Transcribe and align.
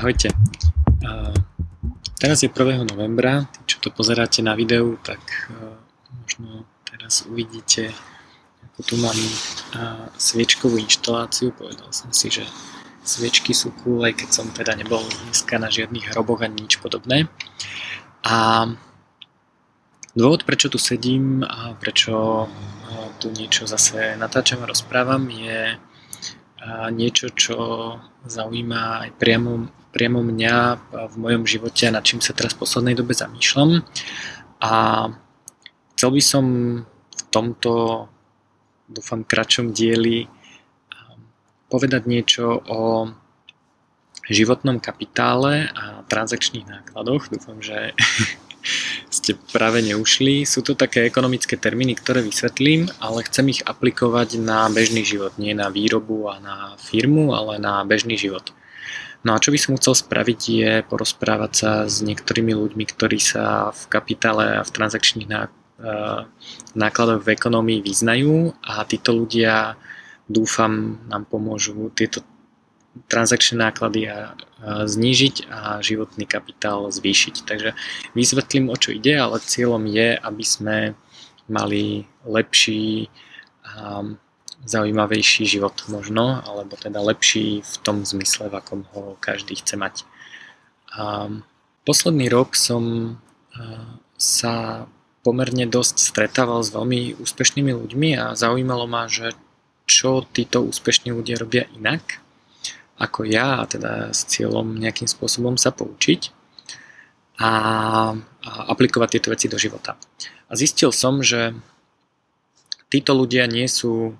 Ahojte. 0.00 0.32
Teraz 2.16 2.40
je 2.40 2.48
1. 2.48 2.88
novembra, 2.88 3.44
tí, 3.52 3.60
čo 3.68 3.84
to 3.84 3.92
pozeráte 3.92 4.40
na 4.40 4.56
videu, 4.56 4.96
tak 5.04 5.20
uh, 5.52 5.76
možno 6.24 6.64
teraz 6.88 7.28
uvidíte, 7.28 7.92
ako 8.64 8.80
tu 8.80 8.96
mám 8.96 9.18
sviečkovú 10.16 10.80
inštaláciu. 10.80 11.52
Povedal 11.52 11.92
som 11.92 12.08
si, 12.16 12.32
že 12.32 12.48
sviečky 13.04 13.52
sú 13.52 13.76
cool, 13.84 14.00
aj 14.08 14.24
keď 14.24 14.28
som 14.32 14.48
teda 14.48 14.72
nebol 14.72 15.04
dneska 15.28 15.60
na 15.60 15.68
žiadnych 15.68 16.16
hroboch 16.16 16.40
ani 16.40 16.64
nič 16.64 16.80
podobné. 16.80 17.28
A 18.24 18.72
dôvod, 20.16 20.48
prečo 20.48 20.72
tu 20.72 20.80
sedím 20.80 21.44
a 21.44 21.76
prečo 21.76 22.48
tu 23.20 23.28
niečo 23.36 23.68
zase 23.68 24.16
natáčam 24.16 24.64
a 24.64 24.70
rozprávam, 24.72 25.28
je 25.28 25.76
niečo, 26.88 27.36
čo 27.36 27.56
zaujíma 28.24 29.04
aj 29.04 29.10
priamo 29.20 29.76
priamo 29.90 30.22
mňa 30.22 30.56
v 31.10 31.14
mojom 31.18 31.44
živote 31.46 31.90
a 31.90 31.94
nad 31.94 32.06
čím 32.06 32.22
sa 32.22 32.34
teraz 32.34 32.54
v 32.54 32.62
poslednej 32.62 32.94
dobe 32.94 33.14
zamýšľam. 33.14 33.82
A 34.62 34.72
chcel 35.94 36.10
by 36.14 36.22
som 36.22 36.44
v 36.86 37.22
tomto, 37.34 38.06
dúfam, 38.86 39.26
kratšom 39.26 39.74
dieli 39.74 40.26
um, 40.26 41.20
povedať 41.68 42.06
niečo 42.06 42.62
o 42.66 43.10
životnom 44.30 44.78
kapitále 44.78 45.68
a 45.74 46.06
transakčných 46.06 46.70
nákladoch. 46.70 47.34
Dúfam, 47.34 47.58
že 47.58 47.92
ste 49.16 49.34
práve 49.50 49.82
neušli. 49.82 50.46
Sú 50.46 50.62
to 50.62 50.78
také 50.78 51.04
ekonomické 51.04 51.58
termíny, 51.58 51.98
ktoré 51.98 52.22
vysvetlím, 52.22 52.86
ale 53.02 53.26
chcem 53.26 53.50
ich 53.50 53.60
aplikovať 53.66 54.38
na 54.38 54.70
bežný 54.70 55.02
život, 55.02 55.34
nie 55.36 55.52
na 55.52 55.68
výrobu 55.68 56.30
a 56.30 56.38
na 56.38 56.56
firmu, 56.78 57.34
ale 57.34 57.58
na 57.58 57.82
bežný 57.82 58.14
život. 58.14 58.54
No 59.20 59.36
a 59.36 59.42
čo 59.42 59.52
by 59.52 59.58
som 59.60 59.76
chcel 59.76 59.92
spraviť 59.92 60.40
je 60.48 60.72
porozprávať 60.88 61.52
sa 61.52 61.70
s 61.84 62.00
niektorými 62.00 62.56
ľuďmi, 62.56 62.84
ktorí 62.88 63.20
sa 63.20 63.68
v 63.68 63.82
kapitále 63.92 64.60
a 64.60 64.64
v 64.64 64.72
transakčných 64.72 65.28
e, 65.28 65.36
nákladoch 66.72 67.20
v 67.20 67.32
ekonomii 67.36 67.84
vyznajú 67.84 68.56
a 68.64 68.80
títo 68.88 69.12
ľudia 69.12 69.76
dúfam 70.24 71.02
nám 71.10 71.28
pomôžu 71.28 71.92
tieto 71.92 72.24
transakčné 73.10 73.70
náklady 73.70 74.10
a, 74.10 74.34
znížiť 74.64 75.46
a 75.48 75.80
životný 75.80 76.26
kapitál 76.26 76.90
zvýšiť. 76.90 77.46
Takže 77.46 77.72
vysvetlím 78.12 78.68
o 78.68 78.76
čo 78.76 78.92
ide, 78.92 79.16
ale 79.16 79.40
cieľom 79.40 79.86
je, 79.86 80.18
aby 80.18 80.44
sme 80.44 80.76
mali 81.50 82.04
lepší 82.26 83.08
zaujímavejší 84.64 85.48
život 85.48 85.76
možno, 85.88 86.44
alebo 86.44 86.76
teda 86.76 87.00
lepší 87.00 87.64
v 87.64 87.74
tom 87.80 88.04
zmysle, 88.04 88.52
v 88.52 88.58
akom 88.60 88.84
ho 88.92 89.16
každý 89.20 89.56
chce 89.56 89.76
mať. 89.76 89.94
A 90.96 91.32
posledný 91.86 92.28
rok 92.28 92.58
som 92.58 93.16
sa 94.20 94.84
pomerne 95.24 95.64
dosť 95.68 95.96
stretával 96.00 96.60
s 96.64 96.72
veľmi 96.72 97.20
úspešnými 97.20 97.72
ľuďmi 97.72 98.10
a 98.16 98.36
zaujímalo 98.36 98.84
ma, 98.88 99.08
že 99.08 99.36
čo 99.88 100.24
títo 100.24 100.64
úspešní 100.64 101.12
ľudia 101.12 101.40
robia 101.40 101.64
inak 101.76 102.20
ako 103.00 103.24
ja, 103.24 103.64
a 103.64 103.64
teda 103.64 104.12
s 104.12 104.28
cieľom 104.28 104.76
nejakým 104.76 105.08
spôsobom 105.08 105.56
sa 105.56 105.72
poučiť 105.72 106.28
a, 107.40 107.52
a 108.12 108.50
aplikovať 108.68 109.08
tieto 109.16 109.32
veci 109.32 109.48
do 109.48 109.56
života. 109.56 109.96
A 110.46 110.52
zistil 110.52 110.92
som, 110.92 111.24
že 111.24 111.56
títo 112.92 113.16
ľudia 113.16 113.48
nie 113.48 113.64
sú 113.64 114.12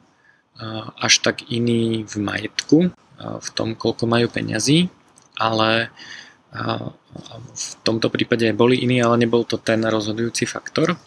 až 1.00 1.14
tak 1.24 1.48
iný 1.48 2.04
v 2.04 2.14
majetku, 2.20 2.78
v 3.20 3.48
tom, 3.56 3.72
koľko 3.76 4.04
majú 4.04 4.28
peňazí, 4.28 4.92
ale 5.40 5.88
v 7.52 7.70
tomto 7.84 8.12
prípade 8.12 8.50
boli 8.52 8.80
iní, 8.80 9.00
ale 9.00 9.20
nebol 9.20 9.44
to 9.48 9.56
ten 9.56 9.80
rozhodujúci 9.84 10.44
faktor. 10.44 11.00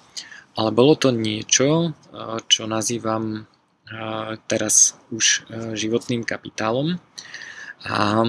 Ale 0.54 0.70
bolo 0.70 0.94
to 0.94 1.10
niečo, 1.10 1.98
čo 2.46 2.70
nazývam 2.70 3.50
teraz 4.46 4.94
už 5.10 5.50
životným 5.74 6.22
kapitálom. 6.22 7.02
A 7.90 8.26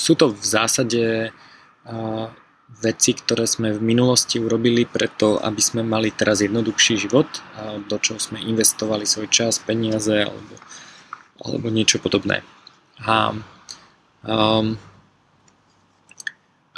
sú 0.00 0.12
to 0.16 0.32
v 0.32 0.44
zásade 0.44 1.04
veci, 2.80 3.14
ktoré 3.14 3.46
sme 3.46 3.70
v 3.70 3.82
minulosti 3.82 4.42
urobili 4.42 4.88
preto, 4.88 5.38
aby 5.38 5.62
sme 5.62 5.86
mali 5.86 6.10
teraz 6.10 6.42
jednoduchší 6.42 7.06
život, 7.06 7.28
do 7.86 7.96
čoho 8.00 8.18
sme 8.18 8.42
investovali 8.42 9.06
svoj 9.06 9.30
čas, 9.30 9.62
peniaze 9.62 10.26
alebo, 10.26 10.54
alebo 11.40 11.66
niečo 11.70 12.02
podobné. 12.02 12.42
A, 13.02 13.34
um, 14.26 14.76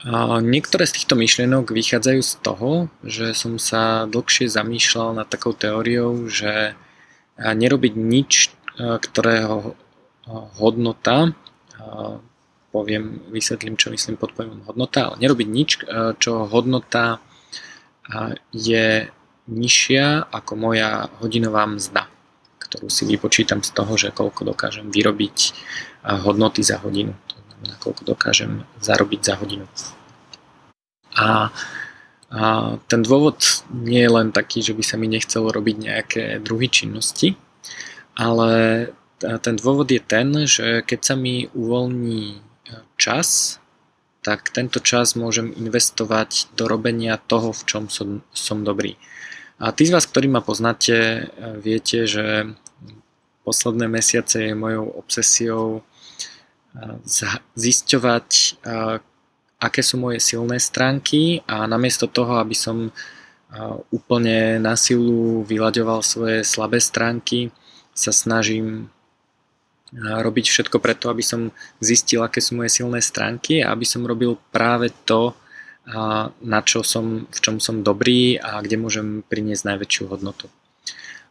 a 0.06 0.38
niektoré 0.38 0.86
z 0.86 1.02
týchto 1.02 1.18
myšlienok 1.18 1.72
vychádzajú 1.72 2.20
z 2.22 2.34
toho, 2.44 2.70
že 3.02 3.34
som 3.34 3.58
sa 3.58 4.06
dlhšie 4.06 4.46
zamýšľal 4.46 5.18
nad 5.18 5.26
takou 5.26 5.56
teóriou, 5.56 6.30
že 6.30 6.78
nerobiť 7.36 7.94
nič, 7.98 8.54
ktorého 8.76 9.74
hodnota 10.56 11.34
poviem, 12.76 13.24
vysvetlím, 13.32 13.80
čo 13.80 13.88
myslím 13.88 14.20
pod 14.20 14.36
pojmom 14.36 14.68
hodnota, 14.68 15.08
ale 15.08 15.24
nerobiť 15.24 15.48
nič, 15.48 15.70
e, 15.80 16.12
čo 16.20 16.44
hodnota 16.44 17.16
e, 17.16 17.18
je 18.52 19.08
nižšia 19.48 20.28
ako 20.28 20.52
moja 20.60 21.08
hodinová 21.24 21.64
mzda, 21.64 22.04
ktorú 22.60 22.92
si 22.92 23.08
vypočítam 23.08 23.64
z 23.64 23.72
toho, 23.72 23.96
že 23.96 24.12
koľko 24.12 24.52
dokážem 24.52 24.92
vyrobiť 24.92 25.36
e, 25.40 25.50
hodnoty 26.20 26.60
za 26.60 26.76
hodinu. 26.84 27.16
To 27.32 27.36
znamená, 27.48 27.74
koľko 27.80 28.02
dokážem 28.04 28.68
zarobiť 28.84 29.20
za 29.24 29.34
hodinu. 29.40 29.64
A, 31.16 31.48
a 32.28 32.40
ten 32.92 33.00
dôvod 33.00 33.40
nie 33.72 34.04
je 34.04 34.12
len 34.12 34.28
taký, 34.36 34.60
že 34.60 34.76
by 34.76 34.84
sa 34.84 35.00
mi 35.00 35.08
nechcelo 35.08 35.48
robiť 35.48 35.76
nejaké 35.80 36.22
druhy 36.44 36.68
činnosti, 36.68 37.40
ale 38.12 38.52
ten 39.16 39.56
dôvod 39.56 39.88
je 39.88 40.00
ten, 40.00 40.28
že 40.44 40.84
keď 40.84 41.00
sa 41.00 41.14
mi 41.16 41.48
uvoľní 41.56 42.44
čas, 42.96 43.58
tak 44.26 44.50
tento 44.50 44.82
čas 44.82 45.14
môžem 45.14 45.54
investovať 45.54 46.50
do 46.58 46.66
robenia 46.66 47.14
toho, 47.14 47.54
v 47.54 47.62
čom 47.62 47.86
som, 47.86 48.26
som 48.34 48.66
dobrý. 48.66 48.98
A 49.62 49.70
tí 49.70 49.86
z 49.86 49.94
vás, 49.94 50.04
ktorí 50.04 50.26
ma 50.26 50.42
poznáte, 50.42 51.30
viete, 51.62 52.04
že 52.04 52.50
posledné 53.46 53.86
mesiace 53.86 54.50
je 54.50 54.58
mojou 54.58 54.90
obsesiou 54.98 55.86
zisťovať, 57.56 58.60
aké 59.56 59.80
sú 59.80 59.96
moje 59.96 60.20
silné 60.20 60.60
stránky 60.60 61.40
a 61.48 61.64
namiesto 61.64 62.04
toho, 62.10 62.36
aby 62.42 62.52
som 62.52 62.92
úplne 63.94 64.58
na 64.60 64.76
silu 64.76 65.46
vyľaďoval 65.46 66.02
svoje 66.02 66.44
slabé 66.44 66.82
stránky, 66.82 67.48
sa 67.96 68.12
snažím 68.12 68.92
robiť 69.94 70.46
všetko 70.50 70.82
preto, 70.82 71.08
aby 71.08 71.22
som 71.22 71.54
zistil, 71.78 72.26
aké 72.26 72.42
sú 72.42 72.58
moje 72.58 72.74
silné 72.74 72.98
stránky 72.98 73.62
a 73.62 73.70
aby 73.70 73.86
som 73.86 74.02
robil 74.02 74.34
práve 74.50 74.90
to, 75.06 75.32
na 76.42 76.60
čo 76.66 76.82
som, 76.82 77.30
v 77.30 77.38
čom 77.38 77.62
som 77.62 77.86
dobrý 77.86 78.42
a 78.42 78.58
kde 78.58 78.82
môžem 78.82 79.22
priniesť 79.22 79.62
najväčšiu 79.70 80.04
hodnotu. 80.10 80.50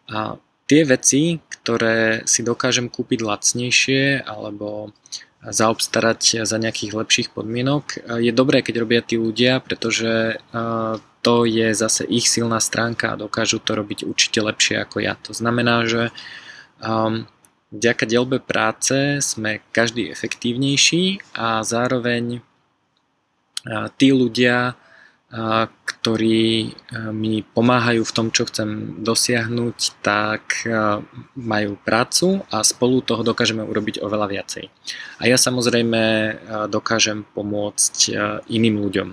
A 0.08 0.40
tie 0.72 0.88
veci, 0.88 1.44
ktoré 1.52 2.24
si 2.24 2.40
dokážem 2.48 2.88
kúpiť 2.88 3.20
lacnejšie 3.20 4.24
alebo 4.24 4.96
zaobstarať 5.46 6.48
za 6.48 6.58
nejakých 6.58 6.96
lepších 6.96 7.28
podmienok, 7.36 8.02
je 8.24 8.32
dobré, 8.32 8.64
keď 8.64 8.76
robia 8.82 9.02
tí 9.04 9.20
ľudia, 9.20 9.60
pretože 9.60 10.40
to 11.22 11.36
je 11.44 11.74
zase 11.76 12.06
ich 12.08 12.32
silná 12.32 12.58
stránka 12.62 13.14
a 13.14 13.20
dokážu 13.20 13.60
to 13.60 13.76
robiť 13.76 14.08
určite 14.08 14.40
lepšie 14.42 14.82
ako 14.82 15.04
ja. 15.04 15.18
To 15.26 15.34
znamená, 15.34 15.86
že 15.90 16.14
um, 16.82 17.26
Vďaka 17.76 18.08
dielbe 18.08 18.40
práce 18.40 19.20
sme 19.20 19.60
každý 19.76 20.08
efektívnejší 20.08 21.36
a 21.36 21.60
zároveň 21.60 22.40
tí 24.00 24.08
ľudia, 24.16 24.80
ktorí 25.84 26.72
mi 27.12 27.44
pomáhajú 27.44 28.08
v 28.08 28.16
tom, 28.16 28.28
čo 28.32 28.48
chcem 28.48 29.02
dosiahnuť, 29.04 29.78
tak 30.00 30.64
majú 31.36 31.76
prácu 31.84 32.48
a 32.48 32.64
spolu 32.64 33.04
toho 33.04 33.26
dokážeme 33.26 33.66
urobiť 33.66 34.00
oveľa 34.00 34.32
viacej. 34.32 34.72
A 35.20 35.28
ja 35.28 35.36
samozrejme 35.36 36.02
dokážem 36.72 37.28
pomôcť 37.36 38.16
iným 38.48 38.80
ľuďom. 38.80 39.10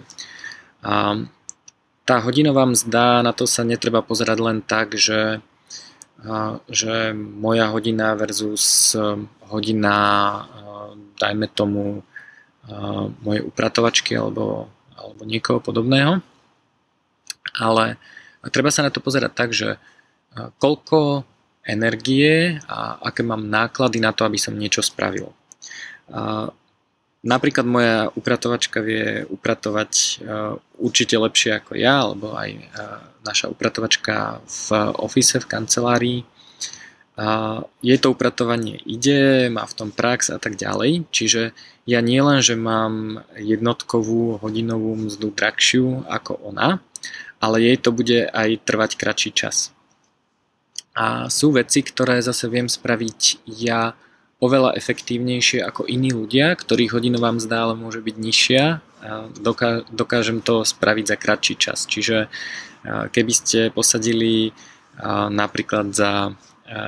Tá 2.02 2.16
hodinová 2.22 2.66
mzda, 2.66 3.26
na 3.26 3.32
to 3.34 3.46
sa 3.46 3.66
netreba 3.66 4.02
pozerať 4.02 4.38
len 4.38 4.58
tak, 4.62 4.94
že 4.94 5.42
že 6.70 7.10
moja 7.16 7.66
hodina 7.74 8.14
versus 8.14 8.94
um, 8.94 9.26
hodina, 9.50 9.96
uh, 10.46 10.94
dajme 11.18 11.50
tomu, 11.50 12.02
uh, 12.02 13.04
mojej 13.26 13.42
upratovačky 13.42 14.14
alebo, 14.14 14.70
alebo 14.94 15.22
niekoho 15.26 15.58
podobného. 15.58 16.22
Ale 17.58 17.98
treba 18.54 18.70
sa 18.70 18.86
na 18.86 18.90
to 18.94 19.02
pozerať 19.02 19.32
tak, 19.34 19.50
že 19.52 19.76
koľko 20.56 21.28
energie 21.68 22.56
a 22.64 22.96
aké 23.04 23.20
mám 23.20 23.44
náklady 23.44 24.00
na 24.00 24.16
to, 24.16 24.24
aby 24.24 24.40
som 24.40 24.56
niečo 24.56 24.80
spravil. 24.80 25.28
Napríklad 27.22 27.66
moja 27.66 27.96
upratovačka 28.18 28.82
vie 28.82 29.26
upratovať 29.30 30.22
určite 30.78 31.16
lepšie 31.18 31.62
ako 31.62 31.72
ja, 31.78 32.02
alebo 32.06 32.34
aj 32.34 32.58
naša 33.22 33.46
upratovačka 33.50 34.42
v 34.42 34.66
office, 34.98 35.38
v 35.38 35.46
kancelárii. 35.46 36.20
Jej 37.82 37.98
to 38.02 38.10
upratovanie 38.10 38.82
ide, 38.82 39.46
má 39.52 39.62
v 39.68 39.76
tom 39.76 39.90
prax 39.94 40.34
a 40.34 40.42
tak 40.42 40.58
ďalej, 40.58 41.06
čiže 41.14 41.54
ja 41.86 42.00
nielen, 42.02 42.42
že 42.42 42.58
mám 42.58 43.22
jednotkovú 43.38 44.38
hodinovú 44.42 44.96
mzdu 44.96 45.30
drahšiu 45.30 46.06
ako 46.08 46.42
ona, 46.42 46.82
ale 47.42 47.62
jej 47.62 47.76
to 47.78 47.90
bude 47.90 48.26
aj 48.30 48.62
trvať 48.66 48.90
kratší 48.98 49.30
čas. 49.34 49.74
A 50.94 51.26
sú 51.26 51.52
veci, 51.52 51.82
ktoré 51.82 52.22
zase 52.22 52.48
viem 52.52 52.68
spraviť 52.70 53.44
ja 53.48 53.92
oveľa 54.42 54.74
efektívnejšie 54.74 55.62
ako 55.62 55.86
iní 55.86 56.10
ľudia, 56.10 56.58
ktorých 56.58 56.98
hodinová 56.98 57.30
mzda 57.30 57.70
ale 57.70 57.74
môže 57.78 58.02
byť 58.02 58.16
nižšia. 58.18 58.64
Dokážem 59.94 60.42
to 60.42 60.66
spraviť 60.66 61.04
za 61.06 61.16
kratší 61.16 61.54
čas. 61.54 61.86
Čiže 61.86 62.26
keby 62.84 63.32
ste 63.32 63.70
posadili 63.70 64.50
napríklad 65.30 65.94
za 65.94 66.34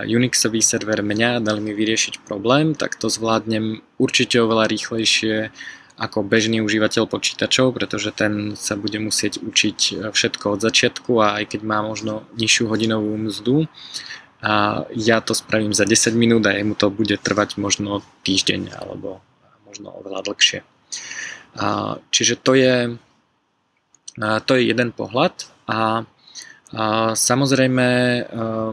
Unixový 0.02 0.64
server 0.66 1.06
mňa, 1.06 1.44
dali 1.44 1.60
mi 1.62 1.70
vyriešiť 1.70 2.26
problém, 2.26 2.74
tak 2.74 2.98
to 2.98 3.06
zvládnem 3.06 3.86
určite 4.02 4.42
oveľa 4.42 4.66
rýchlejšie 4.66 5.54
ako 5.94 6.26
bežný 6.26 6.58
užívateľ 6.58 7.06
počítačov, 7.06 7.70
pretože 7.70 8.10
ten 8.10 8.58
sa 8.58 8.74
bude 8.74 8.98
musieť 8.98 9.38
učiť 9.38 10.10
všetko 10.10 10.58
od 10.58 10.60
začiatku 10.64 11.22
a 11.22 11.38
aj 11.38 11.54
keď 11.54 11.60
má 11.62 11.86
možno 11.86 12.26
nižšiu 12.34 12.66
hodinovú 12.66 13.14
mzdu, 13.14 13.70
a 14.44 14.84
ja 14.92 15.24
to 15.24 15.32
spravím 15.32 15.72
za 15.72 15.88
10 15.88 16.12
minút 16.12 16.44
a 16.44 16.52
jemu 16.52 16.76
to 16.76 16.92
bude 16.92 17.16
trvať 17.16 17.56
možno 17.56 18.04
týždeň 18.28 18.76
alebo 18.76 19.24
možno 19.64 19.88
oveľa 19.96 20.20
dlhšie. 20.28 20.60
A, 21.56 21.96
čiže 22.12 22.36
to 22.44 22.52
je, 22.52 22.92
a, 24.20 24.28
to 24.44 24.60
je 24.60 24.68
jeden 24.68 24.92
pohľad 24.92 25.48
a, 25.64 26.04
a 26.76 26.84
samozrejme 27.16 27.86
a, 27.88 28.20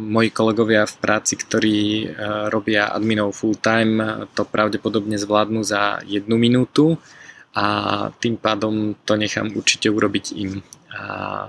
moji 0.03 0.29
kolegovia 0.35 0.83
v 0.83 0.95
práci, 0.99 1.39
ktorí 1.39 1.79
a, 1.79 2.51
robia 2.51 2.91
adminov 2.91 3.31
full 3.31 3.55
time, 3.55 4.27
to 4.35 4.43
pravdepodobne 4.43 5.15
zvládnu 5.15 5.63
za 5.63 6.03
jednu 6.03 6.35
minútu 6.35 6.99
a 7.55 8.11
tým 8.19 8.35
pádom 8.35 8.99
to 9.07 9.15
nechám 9.15 9.47
určite 9.55 9.87
urobiť 9.87 10.25
im. 10.35 10.59
A, 10.91 11.47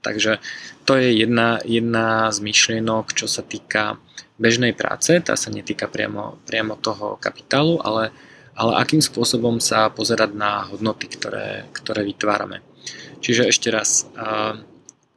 Takže 0.00 0.40
to 0.88 0.96
je 0.96 1.12
jedna, 1.12 1.60
jedna 1.64 2.32
z 2.32 2.40
myšlienok, 2.40 3.12
čo 3.12 3.28
sa 3.28 3.44
týka 3.44 4.00
bežnej 4.40 4.72
práce, 4.72 5.20
tá 5.20 5.36
sa 5.36 5.52
netýka 5.52 5.84
priamo, 5.84 6.40
priamo 6.48 6.80
toho 6.80 7.20
kapitálu, 7.20 7.76
ale, 7.84 8.08
ale 8.56 8.80
akým 8.80 9.04
spôsobom 9.04 9.60
sa 9.60 9.92
pozerať 9.92 10.32
na 10.32 10.64
hodnoty, 10.64 11.12
ktoré, 11.12 11.68
ktoré 11.76 12.08
vytvárame. 12.08 12.64
Čiže 13.20 13.52
ešte 13.52 13.68
raz, 13.68 14.08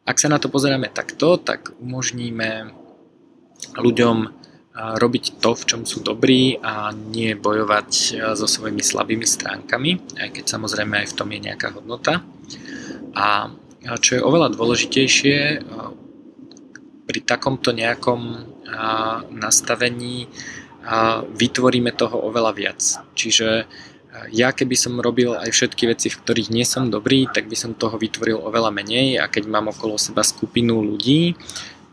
ak 0.04 0.18
sa 0.20 0.28
na 0.28 0.44
to 0.44 0.52
pozeráme 0.52 0.92
takto, 0.92 1.40
tak 1.40 1.72
umožníme 1.80 2.76
ľuďom 3.80 4.18
robiť 4.76 5.40
to, 5.40 5.56
v 5.56 5.64
čom 5.70 5.82
sú 5.88 6.04
dobrí 6.04 6.60
a 6.60 6.92
nie 6.92 7.32
bojovať 7.40 8.20
so 8.36 8.44
svojimi 8.44 8.84
slabými 8.84 9.24
stránkami, 9.24 10.20
aj 10.20 10.30
keď 10.36 10.46
samozrejme 10.60 11.00
aj 11.00 11.08
v 11.14 11.16
tom 11.16 11.30
je 11.32 11.40
nejaká 11.48 11.72
hodnota. 11.72 12.20
A 13.16 13.54
čo 13.84 14.12
je 14.18 14.22
oveľa 14.24 14.56
dôležitejšie, 14.56 15.38
pri 17.04 17.20
takomto 17.28 17.76
nejakom 17.76 18.48
nastavení 19.36 20.32
vytvoríme 21.36 21.92
toho 21.96 22.28
oveľa 22.32 22.52
viac. 22.56 22.80
Čiže 23.16 23.68
ja 24.30 24.54
keby 24.54 24.78
som 24.78 25.02
robil 25.02 25.34
aj 25.34 25.50
všetky 25.50 25.90
veci, 25.90 26.08
v 26.08 26.20
ktorých 26.22 26.54
nie 26.54 26.64
som 26.64 26.88
dobrý, 26.88 27.26
tak 27.28 27.50
by 27.50 27.58
som 27.58 27.74
toho 27.74 27.98
vytvoril 27.98 28.40
oveľa 28.40 28.70
menej 28.70 29.20
a 29.20 29.28
keď 29.28 29.50
mám 29.50 29.74
okolo 29.74 29.98
seba 29.98 30.22
skupinu 30.22 30.80
ľudí, 30.86 31.34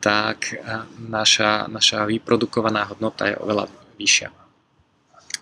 tak 0.05 0.57
naša, 0.97 1.69
naša 1.69 2.09
vyprodukovaná 2.09 2.89
hodnota 2.89 3.29
je 3.29 3.41
oveľa 3.41 3.69
vyššia. 4.01 4.29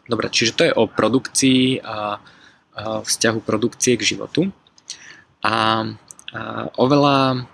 Dobre, 0.09 0.33
čiže 0.33 0.56
to 0.56 0.62
je 0.65 0.73
o 0.73 0.89
produkcii 0.89 1.85
a 1.85 2.19
vzťahu 2.79 3.39
produkcie 3.45 3.99
k 3.99 4.06
životu. 4.17 4.49
A 5.45 5.85
oveľa 6.76 7.46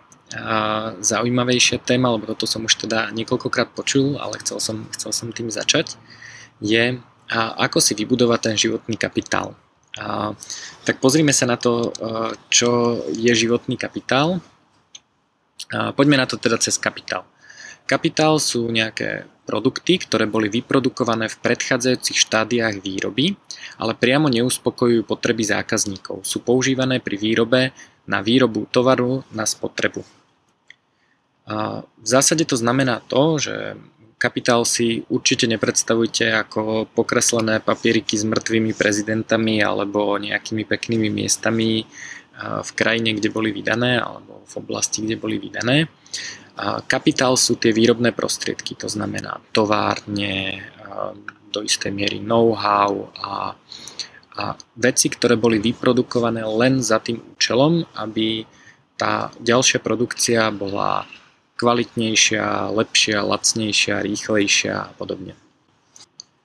zaujímavejšia 0.99 1.79
téma, 1.85 2.11
lebo 2.11 2.27
toto 2.27 2.49
som 2.49 2.67
už 2.67 2.89
teda 2.89 3.15
niekoľkokrát 3.15 3.71
počul, 3.71 4.19
ale 4.19 4.43
chcel 4.43 4.59
som, 4.59 4.89
chcel 4.91 5.15
som 5.15 5.31
tým 5.31 5.47
začať, 5.53 5.95
je 6.59 6.99
ako 7.35 7.79
si 7.81 7.97
vybudovať 7.97 8.41
ten 8.53 8.57
životný 8.59 9.01
kapitál. 9.01 9.57
A, 9.97 10.35
tak 10.85 11.01
pozrime 11.01 11.33
sa 11.33 11.47
na 11.49 11.57
to, 11.57 11.95
čo 12.53 13.01
je 13.15 13.33
životný 13.33 13.81
kapitál. 13.81 14.45
A, 15.73 15.95
poďme 15.97 16.21
na 16.21 16.29
to 16.29 16.37
teda 16.37 16.61
cez 16.61 16.77
kapitál. 16.77 17.25
Kapitál 17.89 18.37
sú 18.37 18.69
nejaké 18.69 19.25
produkty, 19.49 20.01
ktoré 20.01 20.25
boli 20.25 20.49
vyprodukované 20.49 21.29
v 21.29 21.41
predchádzajúcich 21.41 22.17
štádiách 22.17 22.81
výroby, 22.81 23.37
ale 23.77 23.93
priamo 23.97 24.29
neuspokojujú 24.29 25.05
potreby 25.05 25.45
zákazníkov. 25.49 26.25
Sú 26.25 26.41
používané 26.45 27.01
pri 27.01 27.17
výrobe 27.21 27.73
na 28.07 28.21
výrobu 28.21 28.67
tovaru 28.69 29.25
na 29.33 29.49
spotrebu. 29.49 30.05
A 31.45 31.85
v 31.85 32.07
zásade 32.09 32.49
to 32.49 32.57
znamená 32.57 33.05
to, 33.05 33.37
že 33.37 33.77
kapitál 34.17 34.65
si 34.65 35.05
určite 35.13 35.45
nepredstavujte 35.45 36.33
ako 36.33 36.89
pokreslené 36.97 37.61
papieriky 37.61 38.17
s 38.17 38.25
mŕtvými 38.25 38.73
prezidentami 38.73 39.61
alebo 39.61 40.17
nejakými 40.17 40.65
peknými 40.65 41.13
miestami 41.13 41.85
v 42.41 42.71
krajine, 42.73 43.15
kde 43.15 43.29
boli 43.29 43.53
vydané 43.53 44.01
alebo 44.01 44.41
v 44.49 44.55
oblasti, 44.57 45.05
kde 45.05 45.21
boli 45.21 45.37
vydané. 45.37 45.87
A 46.57 46.81
kapitál 46.81 47.37
sú 47.37 47.61
tie 47.61 47.75
výrobné 47.75 48.17
prostriedky, 48.17 48.79
to 48.79 48.89
znamená 48.89 49.43
továrne, 49.53 50.65
do 51.55 51.63
istej 51.63 51.95
miery 51.95 52.19
know-how 52.19 53.15
a 53.15 53.55
a 54.35 54.59
veci, 54.75 55.07
ktoré 55.07 55.39
boli 55.39 55.63
vyprodukované 55.63 56.43
len 56.43 56.83
za 56.83 56.99
tým 56.99 57.23
účelom, 57.39 57.87
aby 57.95 58.43
tá 58.99 59.31
ďalšia 59.39 59.79
produkcia 59.79 60.51
bola 60.51 61.07
kvalitnejšia, 61.55 62.75
lepšia, 62.75 63.23
lacnejšia, 63.23 64.03
rýchlejšia 64.03 64.75
a 64.75 64.91
podobne. 64.99 65.39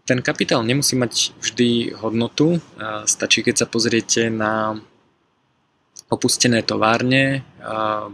Ten 0.05 0.21
kapitál 0.25 0.65
nemusí 0.65 0.97
mať 0.97 1.33
vždy 1.37 1.97
hodnotu, 2.01 2.61
stačí 3.05 3.45
keď 3.45 3.61
sa 3.61 3.67
pozriete 3.69 4.29
na 4.33 4.77
opustené 6.09 6.65
továrne, 6.65 7.45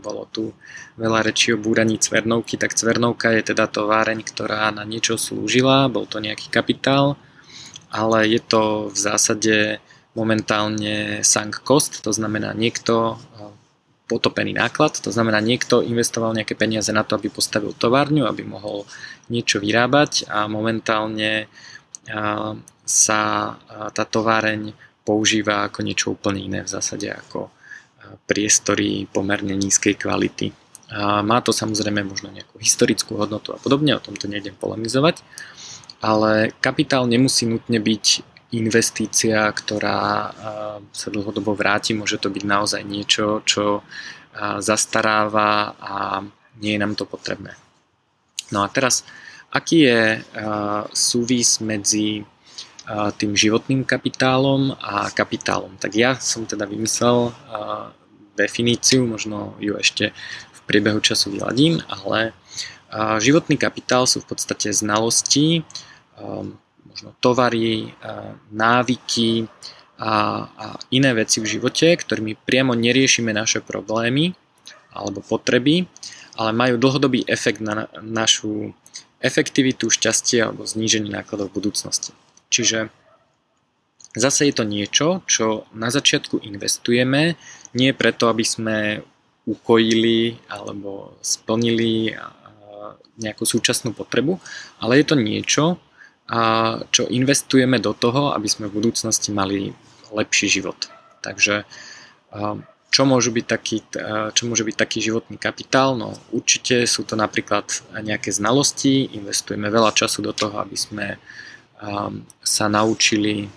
bolo 0.04 0.28
tu 0.28 0.52
veľa 1.00 1.24
rečí 1.24 1.56
o 1.56 1.60
búraní 1.60 1.96
cvernovky, 1.96 2.60
tak 2.60 2.76
cvernovka 2.76 3.32
je 3.40 3.56
teda 3.56 3.72
továreň, 3.72 4.20
ktorá 4.28 4.72
na 4.76 4.84
niečo 4.84 5.16
slúžila, 5.16 5.88
bol 5.88 6.04
to 6.04 6.20
nejaký 6.20 6.52
kapitál, 6.52 7.16
ale 7.96 8.28
je 8.28 8.42
to 8.44 8.92
v 8.92 8.98
zásade 9.00 9.56
momentálne 10.20 11.24
sunk 11.24 11.64
cost, 11.64 12.04
to 12.04 12.12
znamená 12.12 12.52
niekto 12.52 13.16
eh, 13.16 13.48
potopený 14.12 14.52
náklad, 14.52 15.00
to 15.00 15.16
znamená 15.16 15.40
niekto 15.40 15.80
investoval 15.80 16.36
nejaké 16.36 16.60
peniaze 16.60 16.92
na 16.92 17.08
to, 17.08 17.16
aby 17.16 17.32
postavil 17.32 17.72
továrňu, 17.72 18.28
aby 18.28 18.44
mohol 18.44 18.84
niečo 19.32 19.64
vyrábať 19.64 20.28
a 20.28 20.52
momentálne 20.52 21.48
eh, 21.48 22.54
sa 22.84 23.22
eh, 23.56 23.88
tá 23.96 24.04
továreň 24.04 24.76
používa 25.08 25.70
ako 25.70 25.80
niečo 25.86 26.08
úplne 26.18 26.42
iné 26.42 26.60
v 26.66 26.72
zásade 26.72 27.06
ako 27.14 27.54
priestory 28.26 29.06
pomerne 29.06 29.54
nízkej 29.54 30.02
kvality. 30.02 30.50
Má 30.98 31.38
to 31.46 31.54
samozrejme 31.54 32.02
možno 32.02 32.34
nejakú 32.34 32.58
historickú 32.58 33.14
hodnotu 33.14 33.54
a 33.54 33.62
podobne, 33.62 33.98
o 33.98 34.02
tomto 34.02 34.26
nejdem 34.26 34.58
polemizovať, 34.58 35.22
ale 36.06 36.54
kapitál 36.62 37.10
nemusí 37.10 37.50
nutne 37.50 37.82
byť 37.82 38.06
investícia, 38.54 39.50
ktorá 39.50 40.30
sa 40.94 41.08
dlhodobo 41.10 41.58
vráti. 41.58 41.98
Môže 41.98 42.22
to 42.22 42.30
byť 42.30 42.44
naozaj 42.46 42.86
niečo, 42.86 43.42
čo 43.42 43.82
zastaráva 44.62 45.74
a 45.82 46.22
nie 46.62 46.78
je 46.78 46.82
nám 46.86 46.94
to 46.94 47.10
potrebné. 47.10 47.58
No 48.54 48.62
a 48.62 48.70
teraz, 48.70 49.02
aký 49.50 49.90
je 49.90 50.02
súvis 50.94 51.58
medzi 51.58 52.22
tým 53.18 53.34
životným 53.34 53.82
kapitálom 53.82 54.78
a 54.78 55.10
kapitálom? 55.10 55.74
Tak 55.82 55.92
ja 55.98 56.14
som 56.22 56.46
teda 56.46 56.70
vymyslel 56.70 57.34
definíciu, 58.38 59.10
možno 59.10 59.58
ju 59.58 59.74
ešte 59.80 60.14
v 60.54 60.60
priebehu 60.70 61.02
času 61.02 61.34
vyladím, 61.34 61.82
ale 61.90 62.38
životný 63.20 63.58
kapitál 63.60 64.06
sú 64.06 64.22
v 64.22 64.32
podstate 64.32 64.72
znalosti, 64.72 65.66
možno 66.86 67.12
tovary, 67.20 67.92
návyky 68.52 69.48
a, 70.00 70.12
a 70.48 70.66
iné 70.92 71.12
veci 71.16 71.40
v 71.44 71.50
živote, 71.50 71.96
ktorými 71.96 72.40
priamo 72.40 72.76
neriešime 72.76 73.32
naše 73.36 73.60
problémy 73.60 74.32
alebo 74.96 75.20
potreby, 75.20 75.88
ale 76.40 76.52
majú 76.56 76.76
dlhodobý 76.80 77.28
efekt 77.28 77.60
na 77.60 77.88
našu 78.00 78.72
efektivitu, 79.20 79.92
šťastie 79.92 80.44
alebo 80.44 80.68
zníženie 80.68 81.12
nákladov 81.12 81.52
v 81.52 81.64
budúcnosti. 81.64 82.12
Čiže 82.52 82.92
zase 84.16 84.48
je 84.48 84.54
to 84.56 84.64
niečo, 84.64 85.08
čo 85.28 85.68
na 85.76 85.92
začiatku 85.92 86.44
investujeme, 86.44 87.36
nie 87.76 87.92
preto, 87.92 88.32
aby 88.32 88.46
sme 88.48 88.78
ukojili 89.44 90.40
alebo 90.48 91.16
splnili 91.20 92.16
nejakú 93.16 93.48
súčasnú 93.48 93.96
potrebu, 93.96 94.40
ale 94.84 95.00
je 95.00 95.06
to 95.08 95.16
niečo, 95.16 95.64
čo 96.90 97.04
investujeme 97.06 97.78
do 97.78 97.94
toho, 97.94 98.34
aby 98.34 98.50
sme 98.50 98.66
v 98.66 98.82
budúcnosti 98.82 99.30
mali 99.30 99.70
lepší 100.10 100.50
život. 100.50 100.90
Takže 101.22 101.66
čo 102.90 103.04
môže 103.04 103.28
byť 103.30 103.46
taký, 103.46 103.84
čo 104.32 104.44
môže 104.48 104.64
byť 104.64 104.76
taký 104.80 105.04
životný 105.04 105.36
kapitál? 105.36 106.00
No 106.00 106.16
určite 106.32 106.88
sú 106.88 107.04
to 107.04 107.20
napríklad 107.20 107.68
nejaké 107.92 108.32
znalosti, 108.32 109.12
investujeme 109.14 109.68
veľa 109.68 109.92
času 109.92 110.24
do 110.24 110.32
toho, 110.32 110.64
aby 110.64 110.78
sme 110.80 111.20
sa 112.42 112.66
naučili 112.72 113.52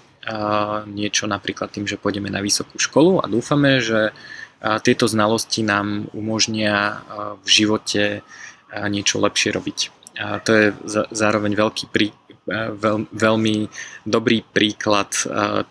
niečo 0.90 1.24
napríklad 1.30 1.70
tým, 1.70 1.86
že 1.86 1.96
pôjdeme 1.96 2.28
na 2.28 2.42
vysokú 2.42 2.76
školu 2.76 3.22
a 3.22 3.30
dúfame, 3.30 3.78
že 3.78 4.10
tieto 4.82 5.06
znalosti 5.06 5.62
nám 5.62 6.10
umožnia 6.10 7.00
v 7.40 7.46
živote 7.46 8.26
niečo 8.90 9.22
lepšie 9.22 9.54
robiť. 9.54 9.78
A 10.18 10.42
to 10.42 10.50
je 10.50 10.66
zároveň 11.14 11.54
veľký 11.54 11.94
prí, 11.94 12.10
veľ, 12.52 13.12
veľmi 13.12 13.56
dobrý 14.08 14.40
príklad 14.40 15.12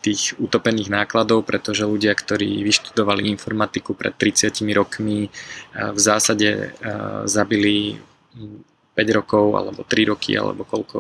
tých 0.06 0.38
utopených 0.38 0.94
nákladov, 0.94 1.44
pretože 1.44 1.90
ľudia, 1.90 2.14
ktorí 2.14 2.62
vyštudovali 2.62 3.28
informatiku 3.34 3.98
pred 3.98 4.14
30 4.14 4.62
rokmi, 4.78 5.34
v 5.74 6.00
zásade 6.00 6.78
zabili 7.26 7.98
5 8.98 9.18
rokov 9.18 9.46
alebo 9.54 9.82
3 9.86 10.12
roky 10.14 10.34
alebo 10.34 10.66
koľko 10.66 10.98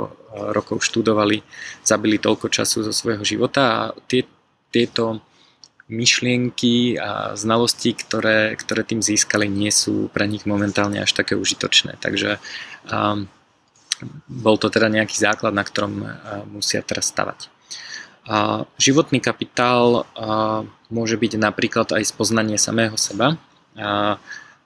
rokov 0.53 0.86
študovali, 0.86 1.41
zabili 1.81 2.22
toľko 2.22 2.50
času 2.53 2.86
zo 2.86 2.93
svojho 2.93 3.25
života 3.25 3.62
a 3.65 3.81
tie, 4.05 4.22
tieto 4.69 5.22
myšlienky 5.88 7.00
a 7.00 7.34
znalosti, 7.34 7.96
ktoré, 7.96 8.53
ktoré 8.60 8.84
tým 8.84 9.00
získali, 9.00 9.48
nie 9.48 9.72
sú 9.72 10.12
pre 10.12 10.27
nich 10.27 10.43
momentálne 10.43 11.00
až 11.00 11.15
také 11.15 11.39
užitočné. 11.39 11.96
Takže 12.03 12.43
um, 12.91 13.31
bol 14.27 14.58
to 14.62 14.70
teda 14.70 14.89
nejaký 14.89 15.18
základ, 15.18 15.54
na 15.54 15.66
ktorom 15.66 15.94
uh, 16.04 16.10
musia 16.50 16.86
teraz 16.86 17.10
stavať. 17.10 17.50
Životný 18.75 19.24
kapitál 19.24 20.04
uh, 20.04 20.68
môže 20.92 21.16
byť 21.16 21.39
napríklad 21.39 21.96
aj 21.96 22.12
spoznanie 22.12 22.60
samého 22.60 23.00
seba. 23.00 23.39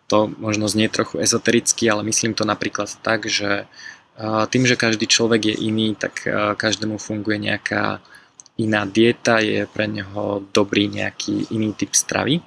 To 0.09 0.17
možno 0.27 0.65
znie 0.65 0.89
trochu 0.89 1.21
ezotericky, 1.21 1.85
ale 1.85 2.01
myslím 2.01 2.33
to 2.33 2.41
napríklad 2.41 2.89
tak, 3.05 3.29
že 3.29 3.69
tým, 4.49 4.63
že 4.65 4.75
každý 4.75 5.05
človek 5.07 5.53
je 5.53 5.55
iný, 5.67 5.95
tak 5.95 6.25
každému 6.57 6.97
funguje 6.97 7.37
nejaká 7.37 8.01
iná 8.57 8.83
dieta, 8.83 9.39
je 9.39 9.69
pre 9.69 9.87
neho 9.87 10.43
dobrý 10.51 10.91
nejaký 10.91 11.53
iný 11.53 11.71
typ 11.77 11.95
stravy. 11.95 12.43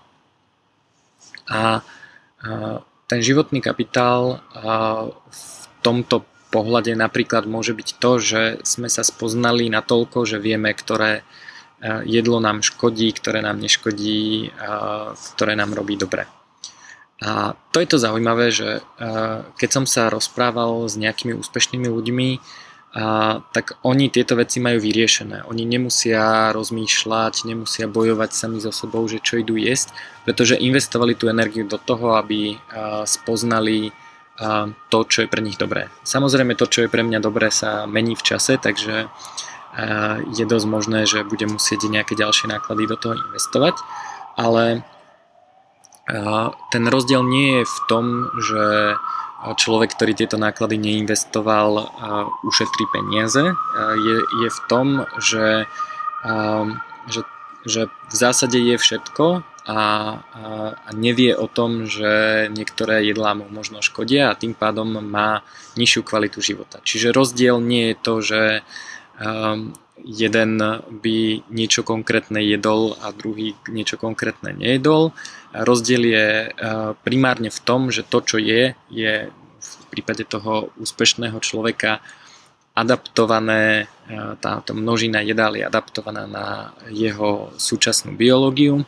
A 1.48 1.80
ten 3.08 3.20
životný 3.22 3.64
kapitál 3.64 4.44
v 5.30 5.44
tomto 5.80 6.26
pohľade 6.54 6.94
napríklad 6.94 7.50
môže 7.50 7.74
byť 7.74 7.88
to, 7.98 8.12
že 8.22 8.42
sme 8.62 8.86
sa 8.86 9.02
spoznali 9.02 9.66
na 9.66 9.82
toľko, 9.82 10.22
že 10.22 10.38
vieme, 10.38 10.70
ktoré 10.70 11.26
jedlo 12.06 12.38
nám 12.38 12.62
škodí, 12.62 13.10
ktoré 13.10 13.42
nám 13.42 13.58
neškodí, 13.58 14.54
ktoré 15.34 15.52
nám 15.58 15.74
robí 15.74 15.98
dobre. 15.98 16.30
A 17.18 17.58
to 17.74 17.82
je 17.82 17.88
to 17.90 17.98
zaujímavé, 17.98 18.54
že 18.54 18.80
keď 19.58 19.70
som 19.70 19.84
sa 19.84 20.08
rozprával 20.08 20.86
s 20.86 20.94
nejakými 20.94 21.34
úspešnými 21.34 21.90
ľuďmi, 21.90 22.30
tak 23.50 23.74
oni 23.82 24.06
tieto 24.06 24.38
veci 24.38 24.62
majú 24.62 24.78
vyriešené. 24.78 25.50
Oni 25.50 25.66
nemusia 25.66 26.54
rozmýšľať, 26.54 27.42
nemusia 27.42 27.90
bojovať 27.90 28.30
sami 28.30 28.62
so 28.62 28.70
sebou, 28.70 29.02
že 29.10 29.18
čo 29.18 29.42
idú 29.42 29.58
jesť, 29.58 29.90
pretože 30.22 30.54
investovali 30.54 31.18
tú 31.18 31.26
energiu 31.26 31.66
do 31.66 31.74
toho, 31.74 32.14
aby 32.14 32.54
spoznali 33.02 33.90
to, 34.90 34.98
čo 35.06 35.22
je 35.22 35.28
pre 35.30 35.38
nich 35.42 35.54
dobré. 35.54 35.88
Samozrejme 36.02 36.58
to, 36.58 36.66
čo 36.66 36.86
je 36.86 36.92
pre 36.92 37.06
mňa 37.06 37.22
dobré, 37.22 37.54
sa 37.54 37.86
mení 37.86 38.18
v 38.18 38.26
čase, 38.26 38.58
takže 38.58 39.06
a, 39.06 39.08
je 40.34 40.44
dosť 40.46 40.66
možné, 40.66 41.06
že 41.06 41.22
budem 41.22 41.54
musieť 41.54 41.86
nejaké 41.86 42.18
ďalšie 42.18 42.50
náklady 42.50 42.90
do 42.90 42.96
toho 42.98 43.14
investovať, 43.14 43.78
ale 44.34 44.82
ten 46.68 46.84
rozdiel 46.84 47.24
nie 47.24 47.60
je 47.60 47.64
v 47.64 47.78
tom, 47.88 48.28
že 48.36 48.92
človek, 49.56 49.96
ktorý 49.96 50.12
tieto 50.12 50.36
náklady 50.36 50.76
neinvestoval, 50.76 51.88
ušetrí 52.44 52.84
peniaze. 52.92 53.56
Je, 54.04 54.16
je 54.20 54.48
v 54.52 54.60
tom, 54.68 55.08
že, 55.16 55.64
že, 57.08 57.20
že 57.64 57.80
v 57.88 58.14
zásade 58.14 58.60
je 58.60 58.76
všetko 58.76 59.48
a, 59.64 59.80
a 60.76 60.90
nevie 60.92 61.32
o 61.32 61.48
tom, 61.48 61.88
že 61.88 62.46
niektoré 62.52 63.00
jedlá 63.08 63.32
mu 63.32 63.48
možno 63.48 63.80
škodia 63.80 64.28
a 64.28 64.38
tým 64.38 64.52
pádom 64.52 65.00
má 65.00 65.40
nižšiu 65.80 66.04
kvalitu 66.04 66.44
života. 66.44 66.84
Čiže 66.84 67.16
rozdiel 67.16 67.64
nie 67.64 67.92
je 67.92 67.96
to, 67.96 68.14
že 68.20 68.42
jeden 70.04 70.52
by 70.90 71.18
niečo 71.48 71.86
konkrétne 71.86 72.42
jedol 72.42 72.98
a 72.98 73.14
druhý 73.14 73.54
niečo 73.70 73.96
konkrétne 73.96 74.52
nejedol. 74.52 75.14
Rozdiel 75.54 76.02
je 76.02 76.26
e, 76.44 76.48
primárne 77.06 77.48
v 77.48 77.60
tom, 77.62 77.94
že 77.94 78.02
to, 78.02 78.18
čo 78.20 78.36
je, 78.42 78.74
je 78.90 79.30
v 79.30 79.84
prípade 79.94 80.26
toho 80.26 80.74
úspešného 80.82 81.38
človeka 81.38 82.02
adaptované, 82.74 83.86
e, 84.10 84.14
táto 84.42 84.74
množina 84.74 85.22
jedál 85.22 85.54
je 85.54 85.62
adaptovaná 85.62 86.26
na 86.26 86.46
jeho 86.90 87.54
súčasnú 87.54 88.18
biológiu 88.18 88.82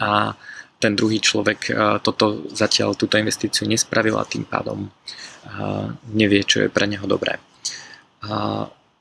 a 0.00 0.32
ten 0.80 0.92
druhý 0.98 1.20
človek 1.22 1.60
e, 1.68 1.72
toto 2.00 2.48
zatiaľ 2.50 2.96
túto 2.98 3.18
investíciu 3.18 3.68
nespravil 3.68 4.16
a 4.18 4.28
tým 4.28 4.46
pádom 4.46 4.88
nevie, 6.14 6.46
čo 6.46 6.62
je 6.62 6.68
pre 6.70 6.86
neho 6.86 7.02
dobré. 7.02 7.34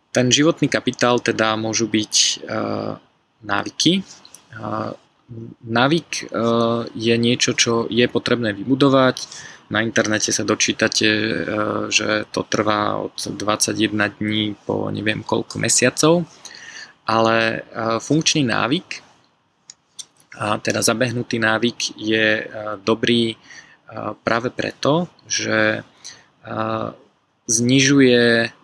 Ten 0.09 0.27
životný 0.33 0.67
kapitál 0.73 1.21
teda 1.21 1.53
môžu 1.53 1.85
byť 1.85 2.13
uh, 2.41 2.97
návyky. 3.45 4.03
Návyk 5.63 6.09
je 6.91 7.15
niečo, 7.15 7.51
čo 7.55 7.87
je 7.87 8.03
potrebné 8.11 8.51
vybudovať. 8.51 9.17
Na 9.71 9.79
internete 9.79 10.35
sa 10.35 10.43
dočítate, 10.43 11.07
že 11.87 12.27
to 12.35 12.43
trvá 12.43 12.99
od 12.99 13.15
21 13.15 13.95
dní 14.19 14.59
po 14.67 14.91
neviem 14.91 15.23
koľko 15.23 15.55
mesiacov, 15.55 16.27
ale 17.07 17.63
funkčný 18.03 18.43
návyk, 18.43 18.99
teda 20.37 20.79
zabehnutý 20.79 21.39
návyk 21.39 21.99
je 21.99 22.43
uh, 22.43 22.79
dobrý 22.79 23.35
uh, 23.35 24.15
práve 24.23 24.49
preto, 24.49 25.11
že 25.27 25.83
uh, 25.83 26.89
znižuje 27.51 28.55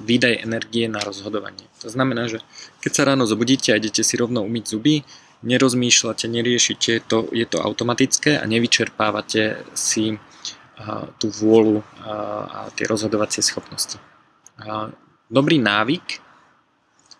výdaj 0.00 0.40
energie 0.40 0.88
na 0.88 0.96
rozhodovanie. 1.04 1.68
To 1.84 1.92
znamená, 1.92 2.24
že 2.24 2.40
keď 2.80 2.92
sa 2.96 3.04
ráno 3.04 3.28
zobudíte 3.28 3.68
a 3.68 3.76
idete 3.76 4.00
si 4.00 4.16
rovno 4.16 4.40
umyť 4.40 4.64
zuby, 4.64 5.04
nerozmýšľate, 5.44 6.24
neriešite, 6.24 7.04
to, 7.04 7.28
je 7.28 7.44
to 7.44 7.60
automatické 7.60 8.40
a 8.40 8.48
nevyčerpávate 8.48 9.60
si 9.76 10.16
tú 11.20 11.26
vôľu 11.28 11.84
a 12.00 12.72
tie 12.72 12.88
rozhodovacie 12.88 13.44
schopnosti. 13.44 14.00
Dobrý 15.28 15.60
návyk 15.60 16.24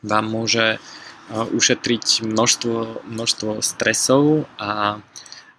vám 0.08 0.24
môže 0.24 0.80
ušetriť 1.32 2.26
množstvo, 2.26 3.06
množstvo 3.08 3.50
stresov 3.62 4.50
a 4.60 5.00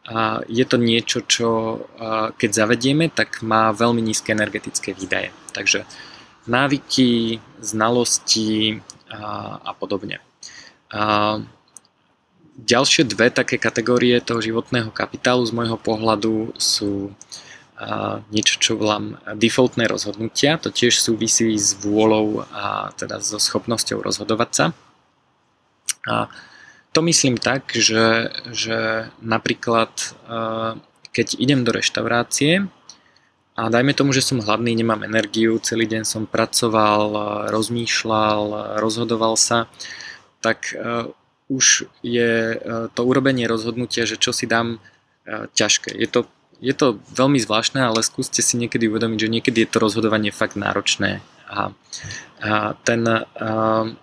a 0.05 0.45
je 0.45 0.61
to 0.69 0.77
niečo, 0.77 1.25
čo 1.25 1.81
keď 2.37 2.49
zavedieme, 2.53 3.09
tak 3.09 3.41
má 3.41 3.73
veľmi 3.73 4.05
nízke 4.05 4.37
energetické 4.37 4.93
výdaje. 4.93 5.33
Takže 5.49 5.81
návyky, 6.45 7.41
znalosti 7.57 8.85
a, 9.09 9.57
a 9.65 9.71
podobne. 9.73 10.21
A 10.93 11.41
ďalšie 12.53 13.09
dve 13.09 13.33
také 13.33 13.57
kategórie 13.57 14.21
toho 14.21 14.45
životného 14.45 14.93
kapitálu 14.93 15.41
z 15.41 15.57
môjho 15.57 15.77
pohľadu 15.81 16.53
sú 16.53 17.09
a 17.75 18.23
niečo, 18.31 18.55
čo 18.55 18.79
volám 18.79 19.19
defaultné 19.35 19.91
rozhodnutia. 19.91 20.55
To 20.63 20.71
tiež 20.71 20.95
súvisí 20.95 21.51
s 21.59 21.75
vôľou 21.75 22.47
a 22.55 22.95
teda 22.95 23.19
so 23.19 23.35
schopnosťou 23.35 23.99
rozhodovať 23.99 24.51
sa. 24.53 24.65
A 26.05 26.29
to 26.95 27.01
myslím 27.01 27.35
tak, 27.35 27.75
že, 27.75 28.31
že 28.53 29.09
napríklad 29.19 29.91
keď 31.11 31.27
idem 31.39 31.63
do 31.63 31.71
reštaurácie 31.71 32.67
a 33.55 33.61
dajme 33.71 33.95
tomu, 33.95 34.11
že 34.11 34.23
som 34.23 34.43
hladný, 34.43 34.75
nemám 34.75 35.07
energiu, 35.07 35.59
celý 35.63 35.87
deň 35.87 36.03
som 36.03 36.23
pracoval, 36.27 37.03
rozmýšľal, 37.51 38.75
rozhodoval 38.83 39.39
sa, 39.39 39.71
tak 40.43 40.75
už 41.47 41.87
je 42.03 42.59
to 42.91 43.01
urobenie 43.07 43.47
rozhodnutia, 43.47 44.03
že 44.03 44.19
čo 44.19 44.35
si 44.35 44.43
dám 44.43 44.83
ťažké. 45.27 45.95
Je 45.95 46.07
to, 46.07 46.27
je 46.59 46.75
to 46.75 46.99
veľmi 47.15 47.39
zvláštne, 47.39 47.79
ale 47.79 48.03
skúste 48.03 48.43
si 48.43 48.59
niekedy 48.59 48.91
uvedomiť, 48.91 49.19
že 49.19 49.31
niekedy 49.31 49.57
je 49.63 49.69
to 49.71 49.79
rozhodovanie 49.79 50.35
fakt 50.35 50.59
náročné. 50.59 51.23
A, 51.47 51.71
a 52.41 52.73
ten, 52.83 53.07
uh, 53.07 53.95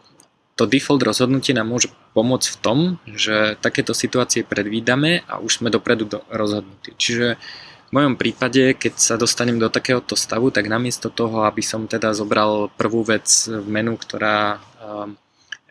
to 0.57 0.69
default 0.69 1.01
rozhodnutie 1.01 1.57
nám 1.57 1.73
môže 1.73 1.89
pomôcť 2.13 2.49
v 2.53 2.61
tom, 2.61 2.79
že 3.09 3.57
takéto 3.59 3.97
situácie 3.97 4.45
predvídame 4.45 5.25
a 5.25 5.41
už 5.41 5.61
sme 5.63 5.73
dopredu 5.73 6.05
do 6.05 6.19
rozhodnutí. 6.29 6.93
Čiže 6.97 7.41
v 7.89 7.91
mojom 7.93 8.17
prípade, 8.17 8.77
keď 8.77 8.95
sa 8.97 9.15
dostanem 9.21 9.61
do 9.61 9.73
takéhoto 9.73 10.17
stavu, 10.17 10.53
tak 10.53 10.69
namiesto 10.69 11.09
toho, 11.13 11.45
aby 11.45 11.61
som 11.61 11.89
teda 11.89 12.13
zobral 12.13 12.73
prvú 12.77 13.05
vec 13.05 13.29
v 13.49 13.69
menu, 13.69 13.97
ktorá 13.97 14.61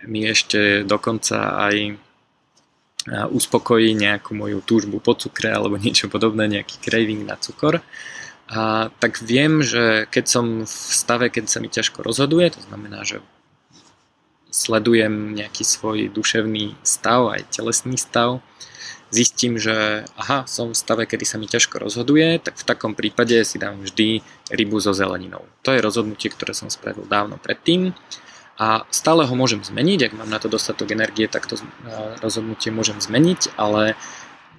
mi 0.05 0.25
ešte 0.25 0.81
dokonca 0.81 1.61
aj 1.69 1.97
uspokojí 3.09 3.97
nejakú 3.97 4.37
moju 4.37 4.61
túžbu 4.61 5.01
po 5.01 5.17
cukre 5.17 5.49
alebo 5.49 5.77
niečo 5.81 6.09
podobné, 6.09 6.45
nejaký 6.45 6.77
craving 6.81 7.25
na 7.25 7.37
cukor, 7.37 7.81
a 8.51 8.91
tak 8.99 9.23
viem, 9.23 9.63
že 9.63 10.11
keď 10.11 10.25
som 10.27 10.45
v 10.67 10.91
stave, 10.91 11.31
keď 11.31 11.47
sa 11.47 11.63
mi 11.63 11.71
ťažko 11.71 12.03
rozhoduje, 12.03 12.51
to 12.51 12.59
znamená, 12.67 13.07
že 13.07 13.23
sledujem 14.51 15.33
nejaký 15.33 15.63
svoj 15.63 16.11
duševný 16.11 16.75
stav, 16.83 17.31
aj 17.31 17.47
telesný 17.55 17.95
stav, 17.95 18.43
zistím, 19.11 19.59
že 19.59 20.07
aha, 20.15 20.47
som 20.47 20.71
v 20.71 20.79
stave, 20.79 21.03
kedy 21.07 21.25
sa 21.27 21.39
mi 21.39 21.47
ťažko 21.47 21.79
rozhoduje, 21.79 22.39
tak 22.39 22.59
v 22.59 22.67
takom 22.67 22.95
prípade 22.95 23.35
si 23.43 23.59
dám 23.59 23.83
vždy 23.83 24.23
rybu 24.51 24.79
so 24.79 24.95
zeleninou. 24.95 25.43
To 25.63 25.75
je 25.75 25.83
rozhodnutie, 25.83 26.31
ktoré 26.31 26.55
som 26.55 26.71
spravil 26.71 27.07
dávno 27.07 27.35
predtým 27.39 27.91
a 28.55 28.87
stále 28.91 29.27
ho 29.27 29.35
môžem 29.35 29.63
zmeniť, 29.63 30.11
ak 30.11 30.13
mám 30.15 30.31
na 30.31 30.39
to 30.39 30.47
dostatok 30.47 30.95
energie, 30.95 31.27
tak 31.27 31.47
to 31.47 31.59
rozhodnutie 32.23 32.71
môžem 32.71 32.99
zmeniť, 33.01 33.55
ale 33.59 33.99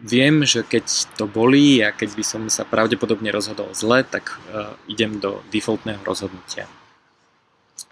viem, 0.02 0.42
že 0.42 0.66
keď 0.66 1.14
to 1.16 1.24
bolí 1.30 1.80
a 1.80 1.94
keď 1.94 2.10
by 2.18 2.24
som 2.26 2.42
sa 2.50 2.66
pravdepodobne 2.66 3.30
rozhodol 3.30 3.70
zle, 3.72 4.02
tak 4.02 4.36
uh, 4.50 4.74
idem 4.90 5.22
do 5.22 5.40
defaultného 5.54 6.02
rozhodnutia. 6.02 6.66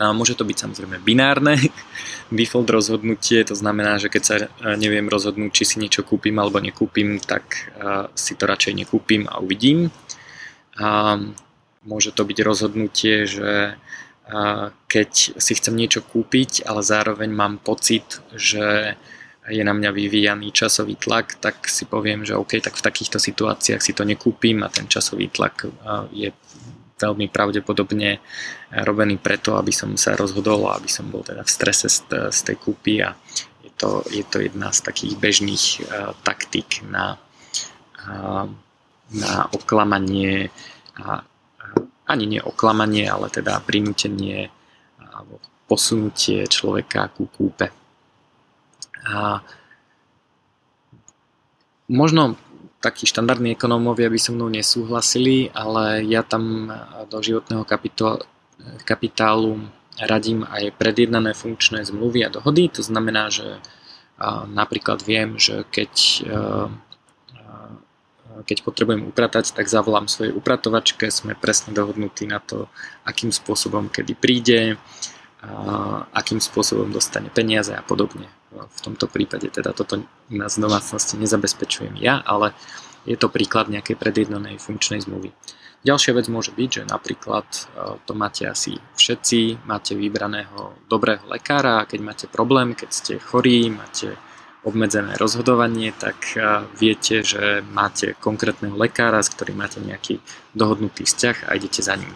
Môže 0.01 0.33
to 0.33 0.49
byť 0.49 0.57
samozrejme 0.57 1.05
binárne 1.05 1.61
default 2.33 2.73
rozhodnutie, 2.73 3.45
to 3.45 3.53
znamená, 3.53 4.01
že 4.01 4.09
keď 4.09 4.23
sa 4.25 4.35
neviem 4.81 5.05
rozhodnúť, 5.05 5.53
či 5.53 5.65
si 5.69 5.77
niečo 5.77 6.01
kúpim 6.09 6.41
alebo 6.41 6.57
nekúpim, 6.57 7.21
tak 7.21 7.69
uh, 7.77 8.09
si 8.17 8.33
to 8.33 8.49
radšej 8.49 8.81
nekúpim 8.81 9.29
a 9.29 9.45
uvidím. 9.45 9.93
Môže 11.85 12.17
to 12.17 12.25
byť 12.25 12.39
rozhodnutie, 12.41 13.29
že 13.29 13.77
uh, 13.77 14.73
keď 14.89 15.11
si 15.37 15.53
chcem 15.53 15.75
niečo 15.77 16.01
kúpiť, 16.01 16.65
ale 16.65 16.81
zároveň 16.81 17.29
mám 17.29 17.61
pocit, 17.61 18.25
že 18.33 18.97
je 19.51 19.63
na 19.65 19.75
mňa 19.75 19.91
vyvíjaný 19.91 20.53
časový 20.55 20.95
tlak, 20.97 21.41
tak 21.43 21.67
si 21.67 21.85
poviem, 21.85 22.23
že 22.23 22.39
OK, 22.39 22.63
tak 22.63 22.79
v 22.79 22.87
takýchto 22.87 23.19
situáciách 23.19 23.83
si 23.83 23.93
to 23.93 24.07
nekúpim 24.07 24.63
a 24.63 24.71
ten 24.71 24.87
časový 24.87 25.29
tlak 25.33 25.67
je 26.15 26.31
veľmi 27.01 27.33
pravdepodobne 27.33 28.21
robený 28.85 29.17
preto, 29.17 29.57
aby 29.57 29.73
som 29.73 29.97
sa 29.97 30.13
rozhodol 30.15 30.69
a 30.69 30.77
aby 30.77 30.91
som 30.93 31.09
bol 31.09 31.25
teda 31.25 31.41
v 31.41 31.51
strese 31.51 31.89
z, 31.89 32.41
tej 32.45 32.57
kúpy 32.61 33.01
a 33.01 33.17
je 33.65 33.73
to, 33.81 34.05
je 34.13 34.25
to 34.29 34.45
jedna 34.45 34.69
z 34.71 34.81
takých 34.85 35.15
bežných 35.17 35.65
uh, 35.81 36.13
taktík 36.21 36.85
na, 36.85 37.17
uh, 38.05 38.45
na 39.17 39.35
oklamanie 39.57 40.53
a, 41.01 41.25
ani 42.11 42.27
nie 42.27 42.43
oklamanie, 42.43 43.07
ale 43.07 43.31
teda 43.31 43.63
prinútenie 43.63 44.51
alebo 44.99 45.39
posunutie 45.71 46.51
človeka 46.51 47.15
ku 47.15 47.31
kúpe. 47.31 47.71
A 49.07 49.39
možno 51.87 52.35
takí 52.81 53.05
štandardní 53.05 53.61
ekonómovia 53.61 54.09
by 54.09 54.17
so 54.17 54.33
mnou 54.33 54.49
nesúhlasili, 54.49 55.53
ale 55.53 56.01
ja 56.09 56.25
tam 56.25 56.73
do 57.13 57.21
životného 57.21 57.69
kapitálu 58.89 59.69
radím 60.01 60.49
aj 60.49 60.73
predjednané 60.81 61.37
funkčné 61.37 61.85
zmluvy 61.85 62.25
a 62.25 62.33
dohody. 62.33 62.73
To 62.73 62.81
znamená, 62.81 63.29
že 63.29 63.61
napríklad 64.49 65.05
viem, 65.05 65.37
že 65.37 65.69
keď, 65.69 66.25
keď 68.49 68.59
potrebujem 68.65 69.13
upratať, 69.13 69.53
tak 69.53 69.69
zavolám 69.69 70.09
svojej 70.09 70.33
upratovačke, 70.33 71.13
sme 71.13 71.37
presne 71.37 71.77
dohodnutí 71.77 72.25
na 72.25 72.41
to, 72.41 72.73
akým 73.05 73.29
spôsobom 73.29 73.93
kedy 73.93 74.17
príde, 74.17 74.81
akým 76.17 76.41
spôsobom 76.41 76.89
dostane 76.89 77.29
peniaze 77.29 77.77
a 77.77 77.85
podobne 77.85 78.40
v 78.51 78.81
tomto 78.83 79.07
prípade 79.07 79.47
teda 79.51 79.71
toto 79.71 80.03
na 80.31 80.51
z 80.51 80.57
domácnosti 80.59 81.15
nezabezpečujem 81.19 81.95
ja, 82.03 82.19
ale 82.23 82.53
je 83.07 83.17
to 83.17 83.33
príklad 83.33 83.71
nejakej 83.73 83.97
predjednanej 83.97 84.61
funkčnej 84.61 85.01
zmluvy. 85.01 85.33
Ďalšia 85.81 86.13
vec 86.13 86.29
môže 86.29 86.53
byť, 86.53 86.69
že 86.69 86.83
napríklad 86.85 87.49
e, 87.49 87.61
to 88.05 88.13
máte 88.13 88.45
asi 88.45 88.77
všetci, 89.01 89.65
máte 89.65 89.97
vybraného 89.97 90.77
dobrého 90.93 91.25
lekára 91.25 91.81
a 91.81 91.89
keď 91.89 92.01
máte 92.05 92.27
problém, 92.29 92.77
keď 92.77 92.91
ste 92.93 93.15
chorí, 93.17 93.73
máte 93.73 94.13
obmedzené 94.61 95.17
rozhodovanie, 95.17 95.97
tak 95.97 96.37
e, 96.37 96.69
viete, 96.77 97.25
že 97.25 97.65
máte 97.65 98.13
konkrétneho 98.21 98.77
lekára, 98.77 99.25
s 99.25 99.33
ktorým 99.33 99.57
máte 99.57 99.81
nejaký 99.81 100.21
dohodnutý 100.53 101.09
vzťah 101.09 101.49
a 101.49 101.57
idete 101.57 101.81
za 101.81 101.97
ním. 101.97 102.13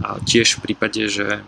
A 0.00 0.16
tiež 0.24 0.56
v 0.56 0.72
prípade, 0.72 1.04
že 1.12 1.44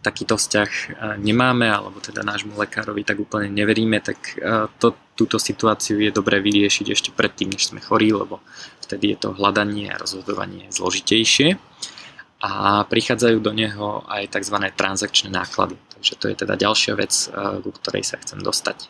takýto 0.00 0.40
vzťah 0.40 0.70
e, 0.70 0.86
nemáme, 1.20 1.68
alebo 1.68 2.00
teda 2.00 2.24
nášmu 2.24 2.56
lekárovi 2.56 3.04
tak 3.04 3.20
úplne 3.20 3.52
neveríme, 3.52 4.00
tak 4.00 4.36
e, 4.40 4.68
to, 4.80 4.96
túto 5.16 5.36
situáciu 5.36 6.00
je 6.00 6.08
dobré 6.12 6.40
vyriešiť 6.40 6.86
ešte 6.88 7.10
predtým, 7.12 7.52
než 7.52 7.72
sme 7.72 7.84
chorí, 7.84 8.12
lebo 8.12 8.40
vtedy 8.80 9.12
je 9.16 9.28
to 9.28 9.36
hľadanie 9.36 9.92
a 9.92 10.00
rozhodovanie 10.00 10.72
zložitejšie 10.72 11.60
a 12.40 12.84
prichádzajú 12.88 13.38
do 13.44 13.52
neho 13.52 14.00
aj 14.08 14.32
tzv. 14.32 14.56
transakčné 14.72 15.28
náklady. 15.28 15.76
Takže 16.00 16.12
to 16.16 16.26
je 16.32 16.36
teda 16.40 16.54
ďalšia 16.56 16.92
vec, 16.96 17.12
e, 17.12 17.60
ku 17.60 17.70
ktorej 17.76 18.04
sa 18.08 18.16
chcem 18.16 18.40
dostať. 18.40 18.88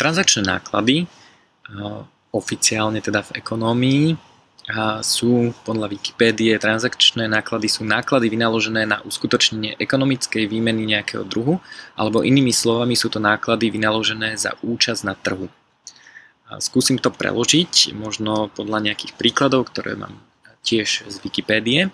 Transakčné 0.00 0.46
náklady 0.46 1.10
oficiálne 2.32 3.04
teda 3.04 3.20
v 3.28 3.44
ekonómii 3.44 4.27
sú 5.00 5.56
podľa 5.64 5.88
Wikipédie 5.96 6.52
transakčné 6.60 7.24
náklady 7.24 7.72
sú 7.72 7.88
náklady 7.88 8.28
vynaložené 8.28 8.84
na 8.84 9.00
uskutočnenie 9.00 9.80
ekonomickej 9.80 10.44
výmeny 10.44 10.84
nejakého 10.84 11.24
druhu, 11.24 11.56
alebo 11.96 12.20
inými 12.20 12.52
slovami 12.52 12.92
sú 12.92 13.08
to 13.08 13.16
náklady 13.16 13.72
vynaložené 13.72 14.36
za 14.36 14.52
účasť 14.60 15.02
na 15.08 15.16
trhu. 15.16 15.48
Skúsim 16.60 17.00
to 17.00 17.08
preložiť, 17.08 17.96
možno 17.96 18.52
podľa 18.52 18.92
nejakých 18.92 19.16
príkladov, 19.16 19.72
ktoré 19.72 19.96
mám 19.96 20.20
tiež 20.64 21.08
z 21.08 21.16
Wikipédie. 21.24 21.88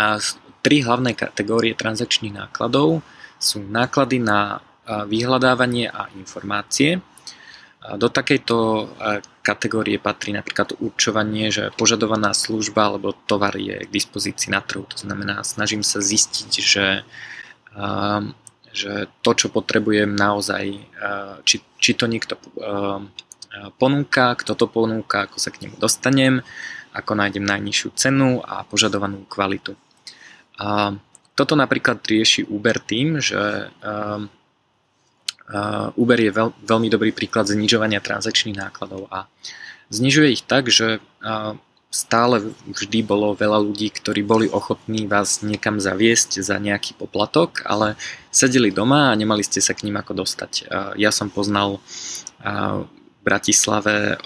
A 0.00 0.20
tri 0.64 0.80
hlavné 0.80 1.12
kategórie 1.12 1.76
transakčných 1.76 2.32
nákladov 2.32 3.04
sú 3.36 3.60
náklady 3.60 4.16
na 4.20 4.64
vyhľadávanie 4.88 5.92
a 5.92 6.08
informácie, 6.16 7.04
do 7.84 8.08
takejto 8.08 8.88
kategórie 9.44 10.00
patrí 10.00 10.32
napríklad 10.32 10.80
určovanie, 10.80 11.52
že 11.52 11.68
požadovaná 11.76 12.32
služba 12.32 12.88
alebo 12.88 13.12
tovar 13.12 13.52
je 13.60 13.84
k 13.84 13.92
dispozícii 13.92 14.48
na 14.48 14.64
trhu. 14.64 14.88
To 14.88 14.96
znamená, 14.96 15.44
snažím 15.44 15.84
sa 15.84 16.00
zistiť, 16.00 16.50
že, 16.64 17.04
že 18.72 18.92
to, 19.20 19.30
čo 19.36 19.52
potrebujem 19.52 20.16
naozaj, 20.16 20.64
či, 21.44 21.60
či 21.76 21.92
to 21.92 22.08
niekto 22.08 22.40
ponúka, 23.76 24.32
kto 24.40 24.56
to 24.56 24.64
ponúka, 24.64 25.28
ako 25.28 25.36
sa 25.36 25.52
k 25.52 25.68
nemu 25.68 25.76
dostanem, 25.76 26.40
ako 26.96 27.12
nájdem 27.20 27.44
najnižšiu 27.44 27.88
cenu 28.00 28.40
a 28.40 28.64
požadovanú 28.64 29.28
kvalitu. 29.28 29.76
Toto 31.34 31.52
napríklad 31.52 32.00
rieši 32.00 32.48
Uber 32.48 32.80
tým, 32.80 33.20
že 33.20 33.68
Uber 35.94 36.18
je 36.20 36.32
veľ, 36.32 36.48
veľmi 36.64 36.88
dobrý 36.88 37.12
príklad 37.12 37.44
znižovania 37.50 38.00
transakčných 38.00 38.56
nákladov 38.56 39.12
a 39.12 39.28
znižuje 39.92 40.40
ich 40.40 40.44
tak, 40.44 40.72
že 40.72 41.04
stále 41.94 42.50
vždy 42.66 43.06
bolo 43.06 43.38
veľa 43.38 43.62
ľudí, 43.62 43.92
ktorí 43.94 44.26
boli 44.26 44.50
ochotní 44.50 45.06
vás 45.06 45.46
niekam 45.46 45.78
zaviesť 45.78 46.42
za 46.42 46.58
nejaký 46.58 46.98
poplatok, 46.98 47.62
ale 47.68 47.94
sedeli 48.34 48.74
doma 48.74 49.12
a 49.12 49.18
nemali 49.20 49.46
ste 49.46 49.62
sa 49.62 49.78
k 49.78 49.86
ním 49.86 50.00
ako 50.00 50.26
dostať. 50.26 50.66
Ja 50.98 51.14
som 51.14 51.30
poznal 51.30 51.78
v 52.42 52.88
Bratislave 53.22 54.18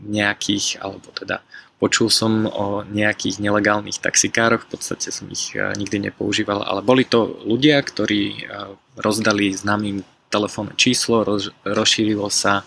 nejakých, 0.00 0.80
alebo 0.80 1.12
teda 1.12 1.44
počul 1.76 2.08
som 2.08 2.48
o 2.48 2.80
nejakých 2.88 3.36
nelegálnych 3.36 4.00
taxikároch, 4.00 4.64
v 4.64 4.70
podstate 4.72 5.12
som 5.12 5.28
ich 5.28 5.52
nikdy 5.52 6.08
nepoužíval, 6.08 6.64
ale 6.64 6.80
boli 6.80 7.04
to 7.04 7.36
ľudia, 7.44 7.84
ktorí 7.84 8.48
rozdali 8.96 9.52
známym 9.52 10.00
telefónne 10.34 10.74
číslo, 10.74 11.22
roz, 11.22 11.54
rozšírilo 11.62 12.26
sa 12.26 12.66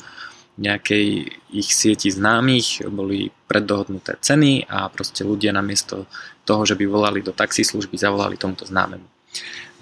nejakej 0.56 1.36
ich 1.52 1.70
sieti 1.70 2.08
známych, 2.08 2.88
boli 2.88 3.30
preddohodnuté 3.52 4.16
ceny 4.24 4.66
a 4.72 4.88
proste 4.88 5.28
ľudia 5.28 5.52
namiesto 5.52 6.08
toho, 6.48 6.64
že 6.64 6.80
by 6.80 6.88
volali 6.88 7.20
do 7.20 7.36
taxislužby, 7.36 8.00
zavolali 8.00 8.40
tomuto 8.40 8.64
známemu. 8.64 9.06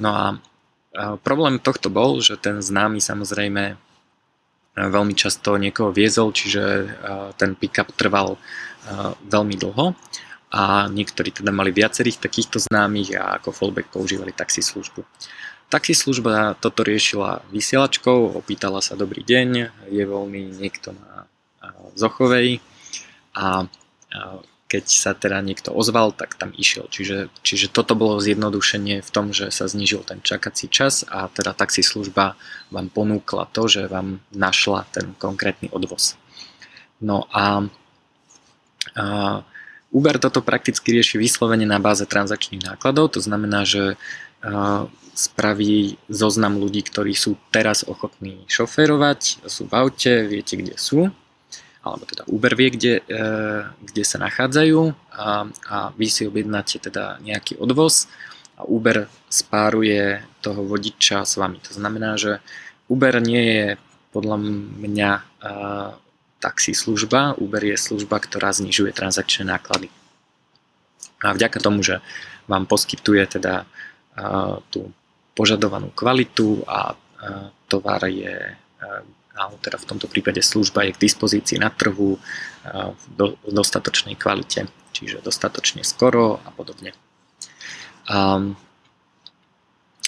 No 0.02 0.10
a, 0.10 0.26
problém 1.24 1.60
tohto 1.60 1.92
bol, 1.92 2.24
že 2.24 2.40
ten 2.40 2.64
známy 2.64 3.04
samozrejme 3.04 3.76
veľmi 4.76 5.16
často 5.16 5.60
niekoho 5.60 5.92
viezol, 5.92 6.32
čiže 6.32 6.64
ten 7.36 7.56
pick-up 7.56 7.92
trval 7.96 8.40
veľmi 9.28 9.56
dlho 9.60 9.96
a 10.56 10.88
niektorí 10.88 11.36
teda 11.36 11.52
mali 11.52 11.76
viacerých 11.76 12.24
takýchto 12.24 12.64
známych 12.64 13.16
a 13.20 13.40
ako 13.40 13.52
fallback 13.52 13.92
používali 13.92 14.32
taxislužbu. 14.32 15.04
Služba 15.74 16.56
toto 16.60 16.86
riešila 16.86 17.44
vysielačkou, 17.52 18.38
opýtala 18.38 18.80
sa 18.80 18.96
dobrý 18.96 19.22
deň, 19.26 19.50
je 19.92 20.04
voľný 20.06 20.56
niekto 20.56 20.96
na 20.96 21.28
Zochovej 21.96 22.64
a 23.36 23.68
keď 24.66 24.84
sa 24.90 25.14
teda 25.14 25.40
niekto 25.46 25.70
ozval, 25.70 26.10
tak 26.10 26.34
tam 26.36 26.50
išiel. 26.52 26.90
Čiže, 26.90 27.30
čiže 27.46 27.70
toto 27.70 27.94
bolo 27.94 28.18
zjednodušenie 28.18 29.06
v 29.06 29.10
tom, 29.14 29.30
že 29.30 29.54
sa 29.54 29.70
znižil 29.70 30.02
ten 30.02 30.26
čakací 30.26 30.68
čas 30.74 31.06
a 31.06 31.30
teda 31.30 31.54
taxislužba 31.54 32.34
vám 32.74 32.88
ponúkla 32.90 33.46
to, 33.54 33.70
že 33.70 33.86
vám 33.86 34.26
našla 34.34 34.90
ten 34.90 35.14
konkrétny 35.22 35.70
odvoz. 35.70 36.18
No 36.98 37.30
a, 37.30 37.70
a 38.98 39.06
Uber 39.94 40.18
toto 40.18 40.42
prakticky 40.42 40.98
rieši 40.98 41.22
vyslovene 41.22 41.70
na 41.70 41.78
báze 41.78 42.04
transakčných 42.04 42.66
nákladov, 42.66 43.16
to 43.16 43.22
znamená, 43.22 43.70
že 43.70 44.02
spraví 45.16 45.96
zoznam 46.12 46.60
ľudí, 46.60 46.84
ktorí 46.84 47.16
sú 47.16 47.40
teraz 47.50 47.88
ochotní 47.88 48.44
šoférovať, 48.52 49.48
sú 49.48 49.66
v 49.66 49.74
aute, 49.74 50.28
viete 50.28 50.60
kde 50.60 50.76
sú, 50.76 51.08
alebo 51.82 52.04
teda 52.04 52.28
Uber 52.28 52.54
vie, 52.54 52.70
kde, 52.76 52.94
e, 53.00 53.24
kde 53.80 54.04
sa 54.04 54.20
nachádzajú 54.20 54.80
a, 55.16 55.48
a 55.48 55.78
vy 55.96 56.08
si 56.12 56.28
objednáte 56.28 56.84
teda 56.84 57.24
nejaký 57.24 57.56
odvoz 57.56 58.12
a 58.60 58.68
Uber 58.68 59.08
spáruje 59.32 60.20
toho 60.44 60.68
vodiča 60.68 61.24
s 61.24 61.40
vami. 61.40 61.64
To 61.66 61.72
znamená, 61.72 62.20
že 62.20 62.44
Uber 62.92 63.18
nie 63.24 63.44
je 63.44 63.68
podľa 64.16 64.38
mňa 64.80 65.12
taxi 66.40 66.72
služba, 66.72 67.36
Uber 67.36 67.60
je 67.60 67.76
služba, 67.76 68.16
ktorá 68.24 68.56
znižuje 68.56 68.96
transakčné 68.96 69.44
náklady. 69.44 69.92
A 71.20 71.36
vďaka 71.36 71.60
tomu, 71.60 71.84
že 71.84 72.00
vám 72.48 72.64
poskytuje 72.64 73.28
teda 73.28 73.68
tú 74.72 74.94
požadovanú 75.36 75.92
kvalitu 75.92 76.64
a 76.64 76.96
tovar 77.68 78.08
je, 78.08 78.56
alebo 79.36 79.56
teda 79.60 79.76
v 79.76 79.90
tomto 79.92 80.08
prípade 80.08 80.40
služba 80.40 80.88
je 80.88 80.96
k 80.96 81.04
dispozícii 81.04 81.60
na 81.60 81.68
trhu 81.68 82.16
v 82.16 83.52
dostatočnej 83.52 84.16
kvalite, 84.16 84.72
čiže 84.96 85.20
dostatočne 85.20 85.84
skoro 85.84 86.40
a 86.40 86.50
podobne. 86.56 86.96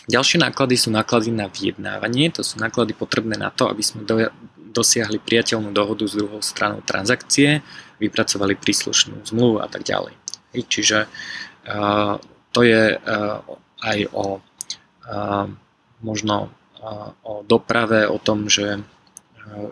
Ďalšie 0.07 0.39
náklady 0.39 0.79
sú 0.79 0.87
náklady 0.95 1.35
na 1.35 1.51
vyjednávanie, 1.51 2.31
to 2.31 2.39
sú 2.39 2.55
náklady 2.63 2.95
potrebné 2.95 3.35
na 3.35 3.51
to, 3.51 3.67
aby 3.67 3.83
sme 3.83 4.07
do, 4.07 4.31
dosiahli 4.55 5.19
priateľnú 5.19 5.75
dohodu 5.75 6.07
s 6.07 6.15
druhou 6.15 6.39
stranou 6.39 6.79
transakcie, 6.87 7.59
vypracovali 7.99 8.55
príslušnú 8.55 9.27
zmluvu 9.27 9.59
a 9.59 9.67
tak 9.67 9.83
ďalej. 9.83 10.15
Čiže 10.55 11.11
uh, 11.11 12.15
to 12.55 12.61
je 12.63 12.95
aj 13.83 13.97
o 14.15 14.39
možno 16.04 16.50
o 17.24 17.41
doprave, 17.48 18.06
o 18.08 18.20
tom, 18.22 18.48
že, 18.52 18.84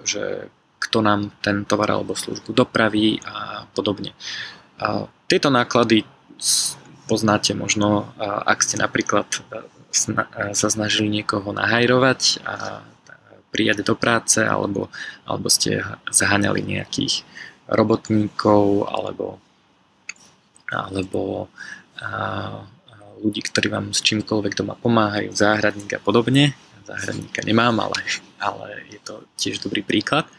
že 0.08 0.50
kto 0.80 1.02
nám 1.02 1.34
ten 1.42 1.66
tovar 1.66 1.92
alebo 1.92 2.18
službu 2.18 2.54
dopraví 2.54 3.20
a 3.26 3.68
podobne. 3.76 4.16
Tieto 5.30 5.50
náklady 5.54 6.04
poznáte 7.06 7.54
možno, 7.54 8.10
ak 8.20 8.66
ste 8.66 8.82
napríklad 8.82 9.28
sa 10.52 10.68
snažili 10.68 11.08
niekoho 11.08 11.56
nahajrovať 11.56 12.44
a 12.44 12.84
prijať 13.56 13.88
do 13.88 13.96
práce, 13.96 14.44
alebo, 14.44 14.92
alebo 15.24 15.48
ste 15.48 15.80
zaháňali 16.12 16.60
nejakých 16.60 17.24
robotníkov, 17.72 18.92
alebo, 18.92 19.40
alebo 20.68 21.48
a, 21.96 22.68
ľudí, 23.22 23.46
ktorí 23.46 23.68
vám 23.72 23.96
s 23.96 24.04
čímkoľvek 24.04 24.54
doma 24.56 24.76
pomáhajú, 24.76 25.32
záhradník 25.32 25.96
a 25.96 26.02
podobne. 26.02 26.58
Záhradníka 26.86 27.42
nemám, 27.42 27.82
ale, 27.82 28.00
ale 28.38 28.86
je 28.94 29.00
to 29.02 29.26
tiež 29.36 29.64
dobrý 29.64 29.82
príklad. 29.82 30.30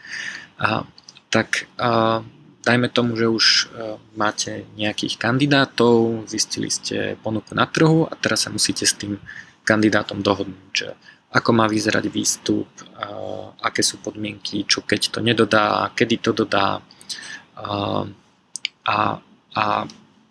A, 0.57 0.87
tak 1.27 1.67
a, 1.75 2.23
dajme 2.67 2.87
tomu, 2.91 3.15
že 3.15 3.27
už 3.31 3.45
máte 4.19 4.67
nejakých 4.75 5.15
kandidátov, 5.15 6.27
zistili 6.27 6.67
ste 6.67 7.15
ponuku 7.23 7.55
na 7.55 7.63
trhu 7.63 8.03
a 8.07 8.13
teraz 8.19 8.43
sa 8.43 8.51
musíte 8.51 8.83
s 8.83 8.95
tým 8.95 9.15
kandidátom 9.63 10.19
dohodnúť, 10.19 10.71
že 10.75 10.91
ako 11.31 11.51
má 11.51 11.67
vyzerať 11.67 12.07
výstup, 12.07 12.67
aké 13.59 13.83
sú 13.83 13.99
podmienky, 13.99 14.63
čo 14.63 14.83
keď 14.83 15.15
to 15.15 15.19
nedodá, 15.19 15.91
kedy 15.91 16.23
to 16.23 16.31
dodá. 16.31 16.79
A, 18.87 19.19
a 19.55 19.65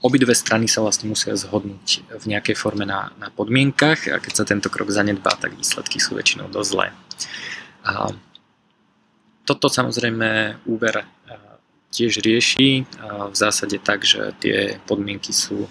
obidve 0.07 0.33
strany 0.33 0.71
sa 0.71 0.87
vlastne 0.87 1.11
musia 1.11 1.35
zhodnúť 1.35 2.07
v 2.23 2.25
nejakej 2.31 2.55
forme 2.55 2.87
na, 2.87 3.11
na 3.19 3.29
podmienkach 3.35 4.07
a 4.15 4.23
keď 4.23 4.33
sa 4.33 4.45
tento 4.47 4.71
krok 4.71 4.95
zanedbá, 4.95 5.35
tak 5.35 5.59
výsledky 5.59 5.99
sú 5.99 6.15
väčšinou 6.15 6.47
dosť 6.47 6.69
zlé. 6.71 6.87
A 7.83 8.15
toto 9.43 9.67
samozrejme 9.67 10.63
Uber 10.67 11.03
tiež 11.91 12.21
rieši 12.21 12.85
v 13.31 13.35
zásade 13.35 13.79
tak, 13.79 14.03
že 14.03 14.35
tie 14.43 14.77
podmienky 14.85 15.31
sú 15.31 15.67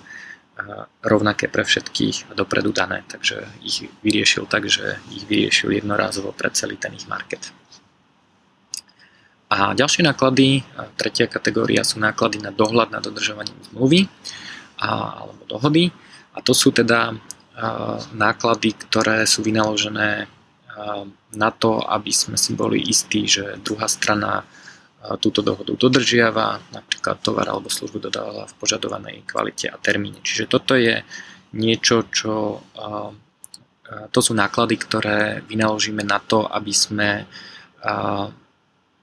rovnaké 1.04 1.52
pre 1.52 1.68
všetkých 1.68 2.32
a 2.32 2.34
dopredu 2.34 2.72
dané, 2.72 3.04
takže 3.12 3.44
ich 3.60 3.92
vyriešil 4.00 4.48
tak, 4.48 4.72
že 4.72 4.96
ich 5.12 5.28
vyriešil 5.28 5.76
jednorázovo 5.76 6.32
pre 6.32 6.48
celý 6.56 6.80
ten 6.80 6.96
ich 6.96 7.12
market. 7.12 7.52
A 9.50 9.78
ďalšie 9.78 10.02
náklady, 10.02 10.66
tretia 10.98 11.30
kategória 11.30 11.86
sú 11.86 12.02
náklady 12.02 12.42
na 12.42 12.50
dohľad 12.50 12.90
nad 12.90 13.06
dodržovaním 13.06 13.58
zmluvy 13.72 14.10
a, 14.82 15.22
alebo 15.22 15.42
dohody 15.46 15.94
a 16.34 16.42
to 16.42 16.52
sú 16.52 16.74
teda 16.74 17.14
a, 17.14 17.16
náklady, 18.12 18.74
ktoré 18.90 19.24
sú 19.30 19.46
vynaložené 19.46 20.26
a, 20.26 20.28
na 21.36 21.50
to, 21.54 21.78
aby 21.78 22.10
sme 22.10 22.36
si 22.42 22.58
boli 22.58 22.82
istí, 22.82 23.30
že 23.30 23.62
druhá 23.62 23.86
strana 23.86 24.44
túto 25.22 25.46
dohodu 25.46 25.78
dodržiava, 25.78 26.74
napríklad 26.74 27.22
tovar 27.22 27.46
alebo 27.46 27.70
službu 27.70 28.10
dodáva 28.10 28.50
v 28.50 28.58
požadovanej 28.58 29.22
kvalite 29.30 29.70
a 29.70 29.78
termíne. 29.78 30.18
Čiže 30.26 30.50
toto 30.50 30.74
je 30.74 31.06
niečo, 31.54 32.10
čo 32.10 32.66
to 33.86 34.20
sú 34.20 34.34
náklady, 34.34 34.76
ktoré 34.82 35.46
vynaložíme 35.46 36.02
na 36.02 36.18
to, 36.18 36.50
aby 36.50 36.74
sme 36.74 37.30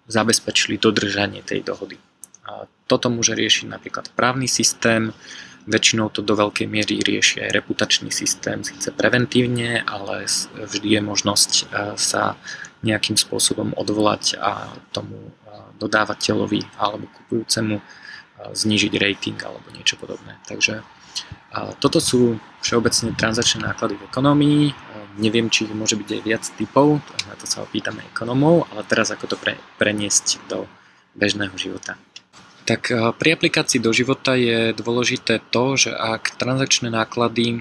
zabezpečili 0.07 0.79
dodržanie 0.79 1.43
tej 1.43 1.63
dohody. 1.63 1.99
Toto 2.91 3.07
môže 3.09 3.39
riešiť 3.39 3.71
napríklad 3.71 4.11
právny 4.13 4.51
systém, 4.51 5.15
väčšinou 5.63 6.11
to 6.11 6.27
do 6.27 6.35
veľkej 6.35 6.67
miery 6.67 6.99
rieši 6.99 7.47
aj 7.47 7.55
reputačný 7.55 8.11
systém, 8.11 8.67
síce 8.67 8.91
preventívne, 8.91 9.87
ale 9.87 10.27
vždy 10.59 10.99
je 10.99 11.01
možnosť 11.01 11.51
sa 11.95 12.35
nejakým 12.83 13.15
spôsobom 13.15 13.71
odvolať 13.79 14.43
a 14.43 14.75
tomu 14.91 15.31
dodávateľovi 15.79 16.67
alebo 16.83 17.07
kupujúcemu 17.07 17.79
znížiť 18.43 18.93
rating 18.99 19.39
alebo 19.39 19.71
niečo 19.71 19.95
podobné. 19.95 20.35
Takže 20.51 20.83
toto 21.81 22.01
sú 22.01 22.41
všeobecne 22.65 23.13
transakčné 23.13 23.69
náklady 23.69 24.01
v 24.01 24.07
ekonomii. 24.09 24.63
Neviem, 25.21 25.53
či 25.53 25.69
môže 25.69 26.01
byť 26.01 26.09
aj 26.09 26.21
viac 26.25 26.45
typov, 26.57 27.05
na 27.29 27.37
to 27.37 27.45
sa 27.45 27.61
opýtame 27.61 28.01
ekonomov, 28.09 28.65
ale 28.73 28.81
teraz 28.89 29.13
ako 29.13 29.29
to 29.29 29.37
pre, 29.37 29.61
preniesť 29.77 30.41
do 30.49 30.65
bežného 31.13 31.53
života. 31.61 32.01
Tak 32.65 32.89
pri 33.21 33.37
aplikácii 33.37 33.83
do 33.83 33.93
života 33.93 34.33
je 34.33 34.73
dôležité 34.73 35.45
to, 35.53 35.77
že 35.77 35.93
ak 35.93 36.41
transakčné 36.41 36.89
náklady 36.89 37.61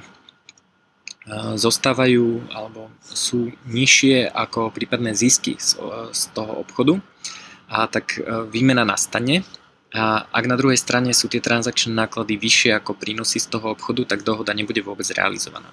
zostávajú 1.59 2.47
alebo 2.55 2.87
sú 3.03 3.51
nižšie 3.67 4.31
ako 4.31 4.71
prípadné 4.71 5.11
zisky 5.11 5.59
z, 5.59 5.75
toho 6.31 6.63
obchodu, 6.63 7.03
a 7.71 7.87
tak 7.87 8.19
e, 8.19 8.51
výmena 8.51 8.83
nastane. 8.83 9.47
A 9.91 10.23
ak 10.32 10.45
na 10.47 10.56
druhej 10.56 10.80
strane 10.80 11.12
sú 11.12 11.27
tie 11.27 11.43
transakčné 11.43 11.91
náklady 11.91 12.39
vyššie 12.39 12.80
ako 12.80 12.95
prínosy 12.95 13.43
z 13.43 13.51
toho 13.51 13.75
obchodu, 13.75 14.15
tak 14.15 14.23
dohoda 14.23 14.56
nebude 14.56 14.80
vôbec 14.80 15.04
realizovaná. 15.12 15.67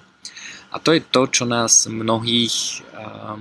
A 0.69 0.77
to 0.77 0.91
je 0.91 1.01
to, 1.01 1.23
čo 1.31 1.43
nás 1.47 1.87
mnohých 1.87 2.83
uh, 2.93 3.39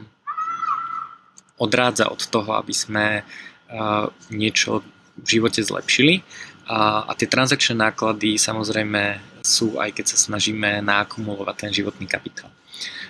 odrádza 1.59 2.07
od 2.07 2.23
toho, 2.31 2.55
aby 2.55 2.71
sme 2.71 3.07
uh, 3.27 4.07
niečo 4.31 4.87
v 5.19 5.27
živote 5.27 5.61
zlepšili. 5.67 6.23
A, 6.69 7.11
tie 7.17 7.27
transakčné 7.27 7.75
náklady 7.75 8.37
samozrejme 8.37 9.19
sú 9.41 9.81
aj 9.81 9.99
keď 9.99 10.15
sa 10.15 10.19
snažíme 10.21 10.85
naakumulovať 10.85 11.57
ten 11.57 11.73
životný 11.73 12.07
kapitál. 12.07 12.53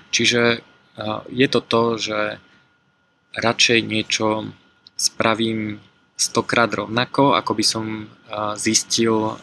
Čiže 0.09 0.63
uh, 0.63 1.21
je 1.29 1.47
to 1.53 1.61
to, 1.61 1.83
že 2.01 2.19
radšej 3.37 3.79
niečo 3.85 4.51
spravím 4.97 5.85
stokrát 6.19 6.67
rovnako, 6.75 7.39
ako 7.39 7.53
by 7.55 7.65
som 7.65 7.85
zistil, 8.59 9.39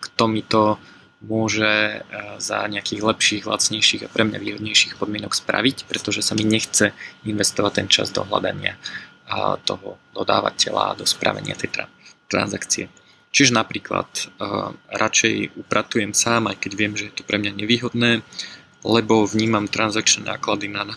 kto 0.00 0.24
mi 0.32 0.40
to 0.40 0.80
môže 1.20 2.00
za 2.40 2.58
nejakých 2.64 3.04
lepších, 3.04 3.44
lacnejších 3.44 4.08
a 4.08 4.12
pre 4.12 4.24
mňa 4.24 4.40
výhodnejších 4.40 4.96
podmienok 4.96 5.36
spraviť, 5.36 5.84
pretože 5.84 6.24
sa 6.24 6.32
mi 6.32 6.48
nechce 6.48 6.96
investovať 7.28 7.72
ten 7.84 7.88
čas 7.92 8.08
do 8.16 8.24
hľadania 8.24 8.80
toho 9.68 10.00
dodávateľa 10.16 10.82
a 10.92 10.96
do 10.96 11.04
spravenia 11.04 11.52
tej 11.52 11.84
transakcie. 12.32 12.88
Čiže 13.28 13.52
napríklad 13.52 14.08
radšej 14.88 15.60
upratujem 15.60 16.16
sám, 16.16 16.48
aj 16.48 16.56
keď 16.64 16.72
viem, 16.72 16.96
že 16.96 17.12
je 17.12 17.20
to 17.20 17.28
pre 17.28 17.36
mňa 17.36 17.52
nevýhodné, 17.60 18.24
lebo 18.86 19.28
vnímam 19.28 19.68
transakčné 19.68 20.24
náklady 20.24 20.72
na, 20.72 20.88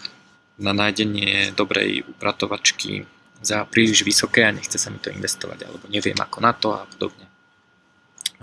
na 0.55 0.71
nájdenie 0.71 1.51
dobrej 1.57 2.07
upratovačky 2.07 3.03
za 3.39 3.63
príliš 3.67 4.03
vysoké 4.03 4.43
a 4.43 4.55
nechce 4.55 4.75
sa 4.75 4.91
mi 4.91 4.99
to 4.99 5.11
investovať, 5.11 5.67
alebo 5.67 5.85
neviem 5.87 6.17
ako 6.17 6.37
na 6.43 6.51
to 6.51 6.75
a 6.75 6.83
podobne. 6.83 7.25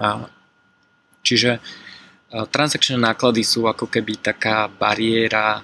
A, 0.01 0.29
čiže 1.21 1.61
transakčné 2.33 2.99
náklady 2.99 3.47
sú 3.47 3.71
ako 3.71 3.87
keby 3.87 4.19
taká 4.19 4.67
bariéra 4.67 5.63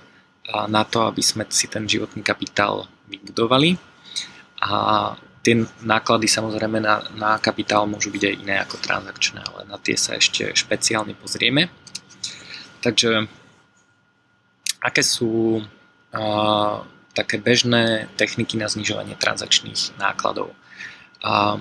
na 0.68 0.82
to, 0.84 1.06
aby 1.06 1.22
sme 1.22 1.44
si 1.50 1.66
ten 1.66 1.88
životný 1.88 2.22
kapitál 2.22 2.86
vybudovali. 3.08 3.76
A 4.62 4.70
tie 5.42 5.58
náklady 5.82 6.30
samozrejme 6.30 6.78
na, 6.78 7.02
na 7.18 7.34
kapitál 7.42 7.90
môžu 7.90 8.14
byť 8.14 8.22
aj 8.22 8.34
iné 8.46 8.56
ako 8.62 8.78
transakčné, 8.78 9.42
ale 9.42 9.66
na 9.66 9.76
tie 9.78 9.98
sa 9.98 10.14
ešte 10.14 10.54
špeciálne 10.54 11.18
pozrieme. 11.18 11.66
Takže 12.78 13.26
aké 14.82 15.02
sú 15.02 15.62
uh, 15.62 16.76
také 17.12 17.38
bežné 17.38 18.08
techniky 18.16 18.56
na 18.56 18.66
znižovanie 18.68 19.16
transakčných 19.16 19.96
nákladov? 20.00 20.52
Uh, 21.22 21.60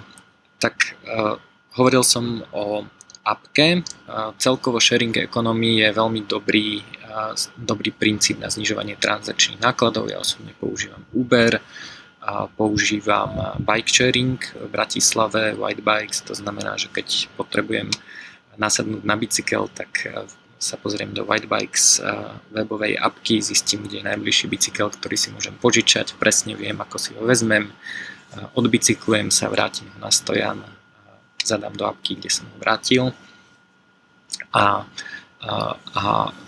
tak 0.57 0.97
uh, 1.05 1.37
hovoril 1.77 2.01
som 2.01 2.43
o 2.55 2.87
appke. 3.21 3.85
Uh, 4.09 4.33
celkovo 4.41 4.81
sharing 4.81 5.13
economy 5.19 5.85
je 5.85 5.89
veľmi 5.93 6.25
dobrý, 6.25 6.81
uh, 7.05 7.37
dobrý 7.59 7.93
princíp 7.93 8.41
na 8.41 8.49
znižovanie 8.49 8.97
transakčných 8.97 9.61
nákladov. 9.61 10.09
Ja 10.09 10.23
osobne 10.23 10.55
používam 10.57 11.05
Uber, 11.13 11.61
a 12.21 12.45
používam 12.45 13.57
bike 13.57 13.89
sharing 13.89 14.37
v 14.37 14.69
Bratislave, 14.69 15.57
White 15.57 15.81
Bikes, 15.81 16.21
to 16.21 16.37
znamená, 16.37 16.77
že 16.77 16.85
keď 16.93 17.25
potrebujem 17.33 17.89
nasadnúť 18.61 19.01
na 19.01 19.17
bicykel, 19.17 19.65
tak 19.73 20.05
sa 20.61 20.77
pozriem 20.77 21.09
do 21.09 21.25
Whitebikes 21.25 21.97
eh, 21.97 22.05
webovej 22.53 22.93
apky, 23.01 23.41
zistím, 23.41 23.89
kde 23.89 24.05
je 24.05 24.09
najbližší 24.13 24.45
bicykel, 24.45 24.93
ktorý 24.93 25.17
si 25.17 25.33
môžem 25.33 25.57
požičať, 25.57 26.13
presne 26.21 26.53
viem, 26.53 26.77
ako 26.77 27.01
si 27.01 27.17
ho 27.17 27.25
vezmem, 27.25 27.73
eh, 27.73 28.45
odbicyklujem 28.53 29.33
sa, 29.33 29.49
vrátim 29.49 29.89
ho 29.89 29.97
na 29.97 30.13
stojan, 30.13 30.61
eh, 30.61 30.69
zadám 31.41 31.73
do 31.73 31.89
apky, 31.89 32.13
kde 32.13 32.29
som 32.29 32.45
ho 32.45 32.55
vrátil 32.61 33.09
a, 34.53 34.85
a, 35.41 35.51
a 35.97 36.03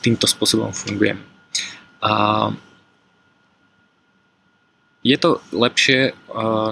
týmto 0.06 0.30
spôsobom 0.30 0.69
fungujem. 0.69 1.17
A, 2.06 2.54
je 5.04 5.17
to 5.19 5.43
lepšie 5.52 6.15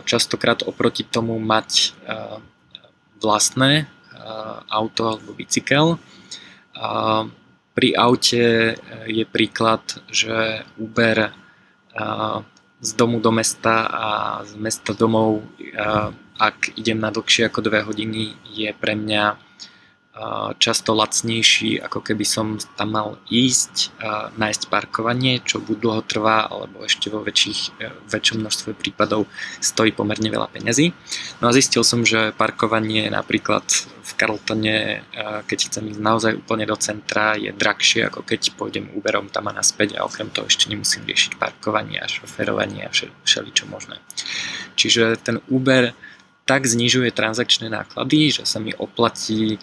častokrát 0.08 0.64
oproti 0.64 1.04
tomu 1.04 1.36
mať 1.36 1.92
vlastné 3.20 3.92
auto 4.72 5.12
alebo 5.12 5.36
bicykel, 5.36 6.00
pri 7.72 7.90
aute 7.96 8.44
e, 8.44 8.76
je 9.08 9.26
príklad, 9.26 9.82
že 10.12 10.64
Uber 10.78 11.18
e, 11.28 11.32
z 12.82 12.92
domu 12.98 13.20
do 13.24 13.32
mesta 13.32 13.88
a 13.88 14.06
z 14.44 14.54
mesta 14.60 14.92
domov, 14.94 15.40
e, 15.40 15.84
ak 16.42 16.76
idem 16.76 17.00
na 17.00 17.14
dlhšie 17.14 17.48
ako 17.48 17.60
dve 17.64 17.86
hodiny, 17.86 18.36
je 18.52 18.70
pre 18.76 18.98
mňa 18.98 19.40
často 20.58 20.94
lacnejší, 20.94 21.82
ako 21.82 22.00
keby 22.04 22.26
som 22.28 22.60
tam 22.78 22.94
mal 22.94 23.10
ísť, 23.32 23.96
nájsť 24.38 24.70
parkovanie, 24.70 25.42
čo 25.42 25.64
buď 25.64 25.78
dlho 25.82 26.02
trvá, 26.06 26.46
alebo 26.46 26.86
ešte 26.86 27.10
vo 27.10 27.24
väčších, 27.26 27.60
e, 27.80 27.90
väčšom 28.12 28.44
množstve 28.44 28.78
prípadov 28.78 29.26
stojí 29.64 29.96
pomerne 29.96 30.30
veľa 30.30 30.52
peňazí. 30.52 30.94
No 31.42 31.50
a 31.50 31.56
zistil 31.56 31.82
som, 31.82 32.06
že 32.06 32.36
parkovanie 32.38 33.10
napríklad 33.10 33.66
v 34.02 34.12
Carltone, 34.18 34.78
e, 34.78 35.20
keď 35.48 35.60
chcem 35.72 35.90
ísť 35.90 36.02
naozaj 36.02 36.32
úplne 36.38 36.66
do 36.70 36.78
centra, 36.78 37.40
je 37.40 37.50
drahšie, 37.54 38.10
ako 38.10 38.22
keď 38.26 38.54
pôjdem 38.58 38.92
Uberom 38.94 39.30
tam 39.32 39.50
a 39.50 39.56
naspäť 39.56 39.98
a 39.98 40.06
okrem 40.06 40.30
toho 40.30 40.46
ešte 40.46 40.70
nemusím 40.70 41.08
riešiť 41.08 41.40
parkovanie 41.42 41.98
a 41.98 42.10
šoferovanie 42.10 42.86
a 42.86 42.94
všeličo 43.26 43.66
možné. 43.70 43.98
Čiže 44.78 45.18
ten 45.22 45.42
Uber 45.50 45.94
tak 46.46 46.68
znižuje 46.68 47.14
transakčné 47.14 47.70
náklady, 47.70 48.42
že 48.42 48.44
sa 48.44 48.60
mi 48.60 48.74
oplatí 48.76 49.62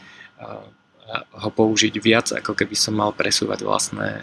ho 1.12 1.50
použiť 1.50 1.94
viac, 1.98 2.32
ako 2.36 2.52
keby 2.52 2.76
som 2.76 2.94
mal 2.94 3.16
presúvať 3.16 3.64
vlastné 3.64 4.22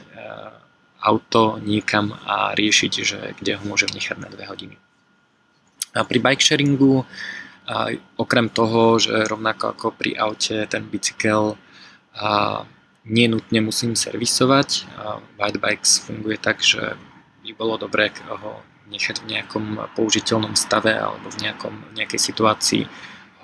auto 1.02 1.62
niekam 1.62 2.14
a 2.26 2.54
riešiť, 2.58 2.94
že 3.02 3.20
kde 3.38 3.58
ho 3.58 3.64
môžem 3.66 3.90
nechať 3.94 4.18
na 4.18 4.30
dve 4.30 4.50
hodiny. 4.50 4.76
A 5.94 6.02
pri 6.06 6.18
bike 6.18 6.42
sharingu, 6.42 7.06
okrem 8.18 8.50
toho, 8.50 9.02
že 9.02 9.26
rovnako 9.26 9.74
ako 9.74 9.88
pri 9.94 10.18
aute 10.18 10.66
ten 10.70 10.86
bicykel 10.86 11.58
nenutne 13.06 13.60
musím 13.62 13.94
servisovať, 13.94 14.90
White 15.38 15.62
Bikes 15.62 16.02
funguje 16.06 16.38
tak, 16.42 16.62
že 16.66 16.98
by 17.46 17.54
bolo 17.54 17.78
dobré 17.78 18.10
ho 18.26 18.66
nechať 18.90 19.26
v 19.26 19.30
nejakom 19.38 19.66
použiteľnom 19.98 20.54
stave 20.58 20.94
alebo 20.94 21.30
v, 21.30 21.38
nejakom, 21.42 21.74
v 21.74 21.94
nejakej 22.02 22.22
situácii 22.22 22.84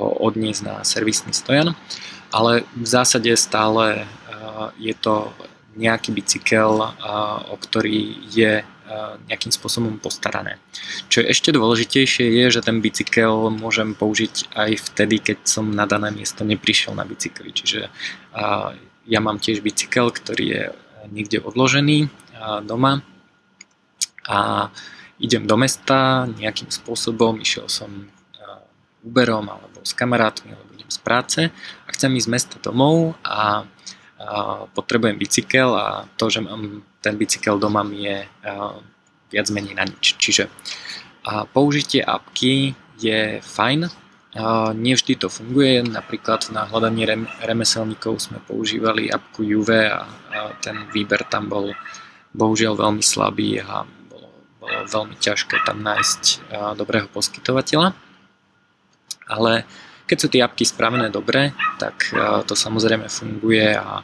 ho 0.02 0.10
odniesť 0.26 0.62
na 0.66 0.76
servisný 0.82 1.32
stojan 1.32 1.78
ale 2.32 2.64
v 2.76 2.88
zásade 2.88 3.30
stále 3.36 4.04
eh, 4.04 4.68
je 4.80 4.96
to 4.96 5.30
nejaký 5.76 6.12
bicykel, 6.16 6.80
eh, 6.80 6.92
o 7.52 7.56
ktorý 7.60 8.28
je 8.32 8.64
eh, 8.64 9.12
nejakým 9.28 9.52
spôsobom 9.52 10.00
postarané. 10.00 10.58
Čo 11.12 11.22
je 11.22 11.32
ešte 11.32 11.52
dôležitejšie 11.52 12.26
je, 12.42 12.46
že 12.50 12.64
ten 12.64 12.80
bicykel 12.80 13.52
môžem 13.52 13.94
použiť 13.94 14.56
aj 14.56 14.72
vtedy, 14.92 15.20
keď 15.20 15.38
som 15.44 15.68
na 15.68 15.84
dané 15.84 16.10
miesto 16.10 16.48
neprišiel 16.48 16.96
na 16.96 17.04
bicykli. 17.04 17.52
Čiže 17.52 17.92
ja 19.02 19.20
mám 19.20 19.44
tiež 19.44 19.60
bicykel, 19.60 20.14
ktorý 20.14 20.46
je 20.48 20.64
niekde 21.12 21.44
odložený 21.44 22.08
doma 22.64 23.02
a 24.30 24.70
idem 25.18 25.50
do 25.50 25.58
mesta 25.58 26.30
nejakým 26.38 26.70
spôsobom, 26.70 27.42
išiel 27.42 27.66
som 27.68 28.08
Uberom 29.02 29.50
alebo 29.50 29.82
s 29.82 29.98
kamarátmi, 29.98 30.54
alebo 30.54 30.70
idem 30.78 30.92
z 30.92 31.00
práce 31.02 31.42
a 31.86 31.90
chcem 31.90 32.14
ísť 32.14 32.28
z 32.28 32.34
mesta 32.34 32.58
domov 32.62 33.18
a, 33.26 33.66
a 34.22 34.26
potrebujem 34.78 35.18
bicykel 35.18 35.74
a 35.74 36.06
to, 36.18 36.30
že 36.30 36.46
mám 36.46 36.86
ten 37.02 37.18
bicykel 37.18 37.58
doma 37.58 37.82
mi 37.82 38.06
je 38.06 38.18
a, 38.46 38.78
viac 39.34 39.48
menej 39.50 39.74
na 39.74 39.90
nič. 39.90 40.16
Čiže 40.22 40.52
a 41.22 41.46
použitie 41.46 42.02
apky 42.02 42.74
je 42.98 43.42
fajn, 43.42 43.90
a 44.32 44.72
nevždy 44.72 45.20
to 45.20 45.28
funguje, 45.28 45.84
napríklad 45.84 46.56
na 46.56 46.64
hľadanie 46.64 47.04
rem, 47.04 47.24
remeselníkov 47.44 48.16
sme 48.24 48.40
používali 48.40 49.12
apku 49.12 49.44
Juve 49.44 49.92
a, 49.92 50.08
a 50.08 50.56
ten 50.64 50.88
výber 50.96 51.28
tam 51.28 51.52
bol 51.52 51.76
bohužiaľ 52.32 52.80
veľmi 52.80 53.04
slabý 53.04 53.60
a 53.60 53.84
bolo, 53.84 54.32
bolo 54.64 54.78
veľmi 54.88 55.20
ťažké 55.20 55.68
tam 55.68 55.84
nájsť 55.84 56.48
dobrého 56.80 57.12
poskytovateľa 57.12 57.92
ale 59.32 59.64
keď 60.12 60.18
sú 60.20 60.28
tie 60.28 60.44
apky 60.44 60.68
spravené 60.68 61.08
dobre, 61.08 61.56
tak 61.80 62.12
e, 62.12 62.44
to 62.44 62.52
samozrejme 62.52 63.08
funguje 63.08 63.72
a, 63.80 64.04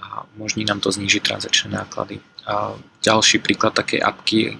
a 0.00 0.04
možní 0.40 0.64
nám 0.64 0.80
to 0.80 0.88
znižiť 0.88 1.20
transakčné 1.20 1.68
náklady. 1.68 2.24
A 2.48 2.72
ďalší 3.04 3.44
príklad 3.44 3.76
takej 3.76 4.00
apky, 4.00 4.40
e, 4.48 4.54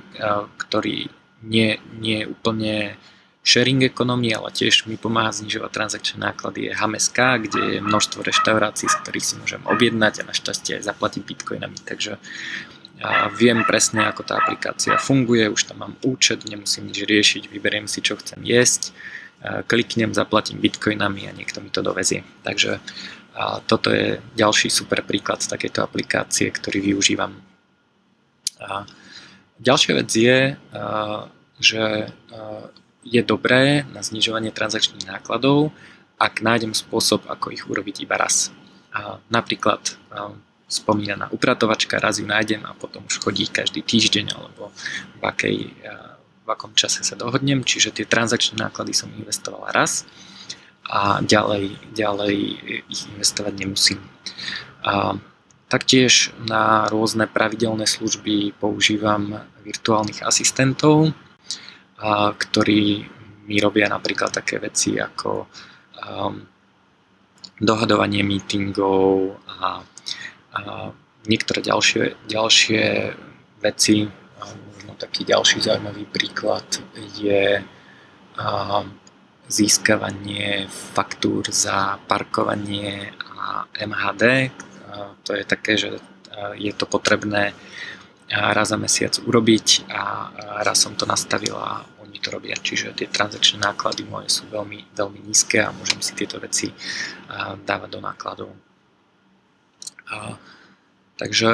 ktorý 0.60 1.08
nie, 1.40 1.80
nie 1.96 2.24
je 2.24 2.28
úplne 2.28 3.00
sharing 3.40 3.80
economy, 3.84 4.32
ale 4.36 4.52
tiež 4.52 4.84
mi 4.84 5.00
pomáha 5.00 5.32
znižovať 5.32 5.72
transakčné 5.72 6.20
náklady 6.20 6.68
je 6.68 6.76
HMSK, 6.76 7.18
kde 7.48 7.60
je 7.76 7.80
množstvo 7.80 8.20
reštaurácií, 8.20 8.88
z 8.88 8.96
ktorých 9.00 9.24
si 9.24 9.34
môžem 9.40 9.62
objednať 9.64 10.20
a 10.20 10.28
našťastie 10.28 10.80
aj 10.80 10.88
zaplatiť 10.88 11.22
bitcoinami. 11.24 11.80
Takže 11.80 12.20
a 13.04 13.28
viem 13.28 13.60
presne, 13.68 14.08
ako 14.08 14.24
tá 14.24 14.40
aplikácia 14.40 14.96
funguje, 14.96 15.50
už 15.52 15.68
tam 15.68 15.84
mám 15.84 15.94
účet, 16.00 16.48
nemusím 16.48 16.88
nič 16.88 17.04
riešiť, 17.04 17.52
vyberiem 17.52 17.84
si, 17.84 18.00
čo 18.00 18.16
chcem 18.16 18.40
jesť 18.40 18.96
kliknem, 19.68 20.16
zaplatím 20.16 20.56
bitcoinami 20.60 21.28
a 21.28 21.36
niekto 21.36 21.60
mi 21.60 21.68
to 21.68 21.84
dovezie. 21.84 22.24
Takže 22.40 22.80
toto 23.66 23.92
je 23.92 24.22
ďalší 24.38 24.70
super 24.70 25.04
príklad 25.04 25.42
z 25.42 25.52
takejto 25.52 25.84
aplikácie, 25.84 26.48
ktorý 26.48 26.94
využívam. 26.94 27.36
A 28.62 28.88
ďalšia 29.60 29.92
vec 30.00 30.10
je, 30.14 30.56
že 31.60 31.82
je 33.04 33.20
dobré 33.20 33.84
na 33.92 34.00
znižovanie 34.00 34.48
transakčných 34.54 35.04
nákladov, 35.04 35.74
ak 36.16 36.40
nájdem 36.40 36.72
spôsob, 36.72 37.26
ako 37.28 37.52
ich 37.52 37.66
urobiť 37.68 38.06
iba 38.06 38.16
raz. 38.16 38.54
A 38.94 39.18
napríklad 39.28 39.98
spomínaná 40.70 41.28
upratovačka, 41.28 42.00
raz 42.00 42.22
ju 42.22 42.26
nájdem 42.26 42.64
a 42.64 42.72
potom 42.72 43.04
už 43.04 43.20
chodí 43.20 43.50
každý 43.50 43.84
týždeň 43.84 44.32
alebo 44.32 44.72
v 45.18 45.22
akej 45.22 45.56
v 46.44 46.48
akom 46.52 46.76
čase 46.76 47.00
sa 47.00 47.16
dohodnem, 47.16 47.64
čiže 47.64 47.96
tie 47.96 48.04
transakčné 48.04 48.60
náklady 48.60 48.92
som 48.92 49.08
investoval 49.16 49.72
raz 49.72 50.04
a 50.84 51.24
ďalej, 51.24 51.96
ďalej 51.96 52.36
ich 52.84 53.02
investovať 53.16 53.54
nemusím. 53.56 54.00
A 54.84 55.16
taktiež 55.72 56.36
na 56.44 56.84
rôzne 56.92 57.24
pravidelné 57.24 57.88
služby 57.88 58.52
používam 58.60 59.48
virtuálnych 59.64 60.20
asistentov, 60.20 61.16
a, 61.96 62.36
ktorí 62.36 63.08
mi 63.48 63.56
robia 63.60 63.88
napríklad 63.88 64.32
také 64.32 64.60
veci 64.60 64.96
ako 64.96 65.48
um, 66.00 66.44
dohadovanie 67.60 68.24
meetingov 68.24 69.36
a, 69.48 69.84
a 70.52 70.60
niektoré 71.28 71.60
ďalšie, 71.60 72.28
ďalšie 72.28 72.82
veci, 73.60 74.08
možno 74.94 75.02
taký 75.02 75.26
ďalší 75.26 75.58
zaujímavý 75.60 76.06
príklad 76.06 76.64
je 77.18 77.62
získavanie 79.50 80.70
faktúr 80.70 81.50
za 81.50 81.98
parkovanie 82.06 83.10
a 83.34 83.66
MHD. 83.74 84.54
To 85.26 85.34
je 85.34 85.44
také, 85.44 85.76
že 85.76 85.98
je 86.54 86.72
to 86.72 86.86
potrebné 86.86 87.52
raz 88.30 88.70
za 88.70 88.78
mesiac 88.78 89.18
urobiť 89.18 89.90
a 89.90 90.30
raz 90.62 90.78
som 90.86 90.94
to 90.94 91.06
nastavil 91.06 91.58
a 91.58 91.84
oni 92.02 92.18
to 92.22 92.30
robia. 92.30 92.54
Čiže 92.54 92.94
tie 92.94 93.10
transakčné 93.10 93.60
náklady 93.60 94.06
moje 94.06 94.30
sú 94.30 94.46
veľmi, 94.48 94.94
veľmi 94.94 95.20
nízke 95.26 95.60
a 95.60 95.74
môžem 95.74 96.00
si 96.00 96.14
tieto 96.14 96.38
veci 96.38 96.70
dávať 97.66 97.90
do 97.90 98.00
nákladov. 98.00 98.50
Takže 101.18 101.50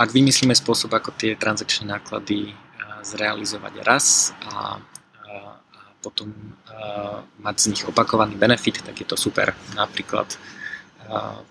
ak 0.00 0.08
vymyslíme 0.16 0.56
spôsob, 0.56 0.96
ako 0.96 1.12
tie 1.12 1.36
transakčné 1.36 1.84
náklady 1.92 2.56
zrealizovať 3.04 3.74
raz 3.84 4.32
a, 4.48 4.80
a 4.80 5.80
potom 6.00 6.32
mať 7.44 7.56
z 7.60 7.66
nich 7.76 7.84
opakovaný 7.84 8.40
benefit, 8.40 8.80
tak 8.80 8.96
je 8.96 9.04
to 9.04 9.20
super. 9.20 9.52
Napríklad 9.76 10.40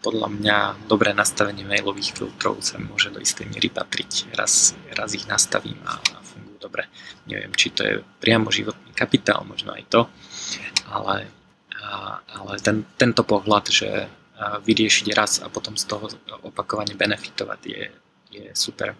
podľa 0.01 0.29
mňa 0.33 0.57
dobré 0.89 1.13
nastavenie 1.13 1.61
mailových 1.61 2.17
filtrov 2.17 2.57
sa 2.65 2.81
môže 2.81 3.13
do 3.13 3.21
istej 3.21 3.45
miery 3.53 3.69
patriť. 3.69 4.33
Raz, 4.33 4.73
raz 4.97 5.13
ich 5.13 5.29
nastavím 5.29 5.77
a, 5.85 6.01
a 6.01 6.17
fungujú 6.25 6.57
dobre. 6.57 6.89
Neviem, 7.29 7.53
či 7.53 7.69
to 7.69 7.81
je 7.85 8.01
priamo 8.17 8.49
životný 8.49 8.89
kapitál, 8.97 9.45
možno 9.45 9.77
aj 9.77 9.83
to, 9.93 10.01
ale, 10.89 11.29
a, 11.77 12.17
ale 12.25 12.53
ten, 12.65 12.81
tento 12.97 13.21
pohľad, 13.21 13.69
že 13.69 14.09
vyriešiť 14.39 15.07
raz 15.13 15.43
a 15.43 15.51
potom 15.51 15.75
z 15.75 15.83
toho 15.83 16.07
opakovane 16.47 16.95
benefitovať 16.95 17.61
je, 17.67 17.83
je 18.29 18.49
super. 18.53 18.95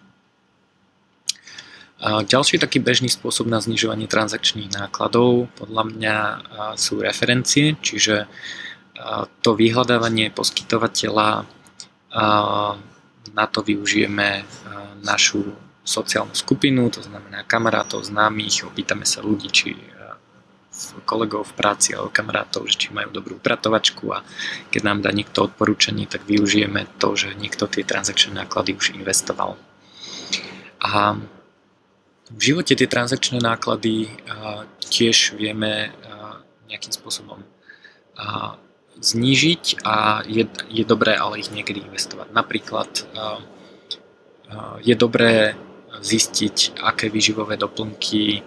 Ďalší 2.00 2.64
taký 2.64 2.80
bežný 2.80 3.12
spôsob 3.12 3.52
na 3.52 3.60
znižovanie 3.60 4.08
transakčných 4.08 4.72
nákladov 4.72 5.52
podľa 5.60 5.84
mňa 5.92 6.16
sú 6.80 7.04
referencie, 7.04 7.76
čiže 7.84 8.24
to 9.44 9.50
vyhľadávanie 9.56 10.32
poskytovateľa 10.32 11.44
na 13.30 13.46
to 13.52 13.60
využijeme 13.62 14.48
našu 15.04 15.44
sociálnu 15.84 16.36
skupinu, 16.36 16.88
to 16.88 17.04
znamená 17.04 17.44
kamarátov, 17.44 18.08
známych, 18.08 18.64
opýtame 18.64 19.04
sa 19.04 19.20
ľudí, 19.20 19.52
či 19.52 19.76
kolegov 21.04 21.50
v 21.50 21.56
práci 21.58 21.94
alebo 21.94 22.14
kamarátov, 22.14 22.68
že 22.70 22.76
či 22.76 22.88
majú 22.96 23.12
dobrú 23.14 23.38
upratovačku 23.38 24.10
a 24.16 24.24
keď 24.72 24.82
nám 24.84 25.00
dá 25.06 25.12
niekto 25.14 25.46
odporúčanie, 25.46 26.08
tak 26.08 26.24
využijeme 26.26 26.88
to, 26.98 27.16
že 27.16 27.36
niekto 27.36 27.68
tie 27.68 27.84
transakčné 27.84 28.34
náklady 28.34 28.76
už 28.76 28.96
investoval. 28.96 29.58
A 30.80 31.20
v 32.30 32.40
živote 32.40 32.78
tie 32.78 32.86
transakčné 32.86 33.42
náklady 33.42 34.14
tiež 34.90 35.34
vieme 35.34 35.92
nejakým 36.70 36.94
spôsobom 36.94 37.42
znížiť 39.00 39.82
a 39.88 40.22
je, 40.28 40.44
je 40.70 40.84
dobré 40.84 41.16
ale 41.16 41.40
ich 41.40 41.50
niekedy 41.50 41.82
investovať. 41.88 42.30
Napríklad 42.36 42.92
je 44.84 44.96
dobré 44.96 45.56
zistiť, 46.00 46.80
aké 46.80 47.10
výživové 47.10 47.58
doplnky 47.58 48.46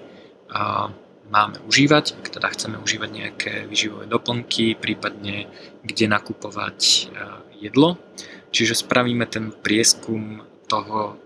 máme 1.32 1.64
užívať, 1.64 2.20
ak 2.20 2.28
teda 2.28 2.52
chceme 2.52 2.76
užívať 2.76 3.10
nejaké 3.10 3.52
výživové 3.64 4.04
doplnky, 4.04 4.76
prípadne 4.76 5.48
kde 5.80 6.04
nakupovať 6.12 7.08
jedlo. 7.56 7.96
Čiže 8.52 8.84
spravíme 8.84 9.24
ten 9.24 9.48
prieskum 9.48 10.44
toho, 10.68 11.16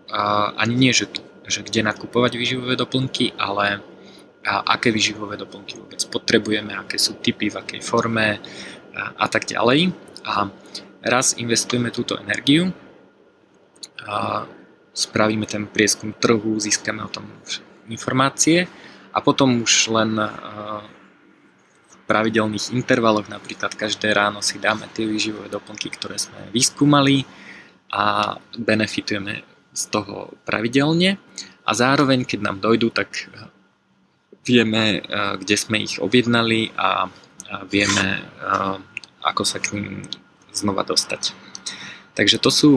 ani 0.54 0.74
nie, 0.78 0.92
že, 0.94 1.10
že 1.50 1.66
kde 1.66 1.82
nakupovať 1.82 2.38
výživové 2.38 2.78
doplnky, 2.78 3.34
ale 3.34 3.82
aké 4.46 4.94
výživové 4.94 5.34
doplnky 5.34 5.74
vôbec 5.74 5.98
potrebujeme, 6.06 6.70
aké 6.70 7.02
sú 7.02 7.18
typy, 7.18 7.50
v 7.50 7.58
akej 7.58 7.82
forme, 7.82 8.38
a 8.94 9.26
tak 9.26 9.50
ďalej. 9.50 9.90
A 10.22 10.46
raz 11.02 11.34
investujeme 11.34 11.90
túto 11.90 12.14
energiu, 12.14 12.70
spravíme 14.94 15.50
ten 15.50 15.66
prieskum 15.66 16.14
trhu, 16.14 16.62
získame 16.62 17.02
o 17.02 17.10
tom 17.10 17.26
informácie 17.90 18.70
a 19.16 19.18
potom 19.24 19.64
už 19.64 19.88
len 19.96 20.20
v 21.88 21.94
pravidelných 22.04 22.76
intervaloch, 22.76 23.32
napríklad 23.32 23.72
každé 23.72 24.12
ráno 24.12 24.44
si 24.44 24.60
dáme 24.60 24.92
tie 24.92 25.08
výživové 25.08 25.48
doplnky, 25.48 25.88
ktoré 25.88 26.20
sme 26.20 26.52
vyskúmali 26.52 27.24
a 27.88 28.36
benefitujeme 28.60 29.40
z 29.72 29.82
toho 29.88 30.36
pravidelne 30.44 31.16
a 31.64 31.70
zároveň, 31.72 32.28
keď 32.28 32.40
nám 32.44 32.60
dojdú, 32.60 32.92
tak 32.92 33.32
vieme, 34.46 35.00
kde 35.40 35.56
sme 35.56 35.82
ich 35.82 35.96
objednali 35.98 36.70
a 36.76 37.08
vieme, 37.66 38.22
ako 39.24 39.42
sa 39.42 39.58
k 39.58 39.74
ním 39.74 40.06
znova 40.54 40.86
dostať. 40.86 41.34
Takže 42.14 42.38
to 42.38 42.50
sú, 42.54 42.70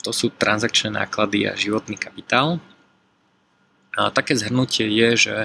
to 0.00 0.10
sú 0.14 0.30
transakčné 0.30 0.94
náklady 0.94 1.50
a 1.50 1.58
životný 1.58 1.98
kapitál. 1.98 2.62
A 3.98 4.10
také 4.14 4.38
zhrnutie 4.38 4.86
je, 4.86 5.08
že 5.16 5.36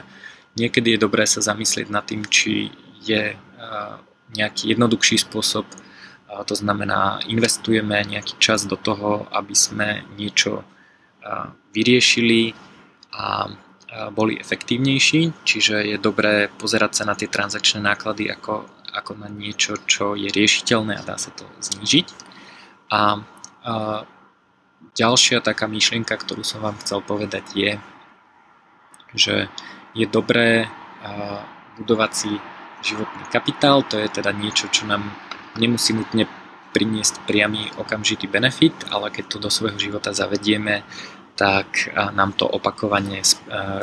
niekedy 0.60 0.96
je 0.96 1.04
dobré 1.04 1.26
sa 1.26 1.42
zamyslieť 1.42 1.88
nad 1.90 2.06
tým, 2.06 2.26
či 2.28 2.70
je 3.02 3.34
nejaký 4.36 4.74
jednoduchší 4.74 5.22
spôsob, 5.22 5.66
to 6.46 6.56
znamená 6.58 7.24
investujeme 7.30 8.02
nejaký 8.04 8.36
čas 8.42 8.66
do 8.66 8.76
toho, 8.76 9.30
aby 9.32 9.56
sme 9.56 10.04
niečo 10.18 10.66
vyriešili 11.74 12.54
a 13.16 13.50
boli 14.12 14.36
efektívnejší, 14.36 15.48
čiže 15.48 15.96
je 15.96 15.98
dobré 15.98 16.52
pozerať 16.60 17.02
sa 17.02 17.04
na 17.08 17.16
tie 17.16 17.32
transakčné 17.32 17.80
náklady 17.80 18.28
ako, 18.28 18.68
ako 18.92 19.12
na 19.16 19.32
niečo, 19.32 19.80
čo 19.88 20.20
je 20.20 20.28
riešiteľné 20.28 21.00
a 21.00 21.06
dá 21.08 21.16
sa 21.16 21.32
to 21.32 21.48
znížiť. 21.64 22.08
A, 22.92 23.24
a 23.64 23.74
ďalšia 24.92 25.40
taká 25.40 25.72
myšlienka, 25.72 26.12
ktorú 26.12 26.44
som 26.44 26.60
vám 26.60 26.76
chcel 26.84 27.00
povedať 27.00 27.46
je, 27.56 27.72
že 29.16 29.50
je 29.96 30.06
dobré 30.06 30.68
budovať 31.80 32.12
si 32.14 32.32
životný 32.86 33.24
kapitál, 33.32 33.82
to 33.88 33.98
je 33.98 34.08
teda 34.12 34.30
niečo, 34.36 34.68
čo 34.70 34.86
nám 34.86 35.10
nemusí 35.58 35.96
nutne 35.96 36.28
priniesť 36.76 37.24
priamy 37.24 37.72
okamžitý 37.80 38.28
benefit, 38.28 38.76
ale 38.92 39.10
keď 39.10 39.26
to 39.32 39.38
do 39.40 39.50
svojho 39.50 39.80
života 39.80 40.12
zavedieme, 40.12 40.84
tak 41.36 41.92
nám 41.96 42.36
to 42.36 42.48
opakovane 42.48 43.24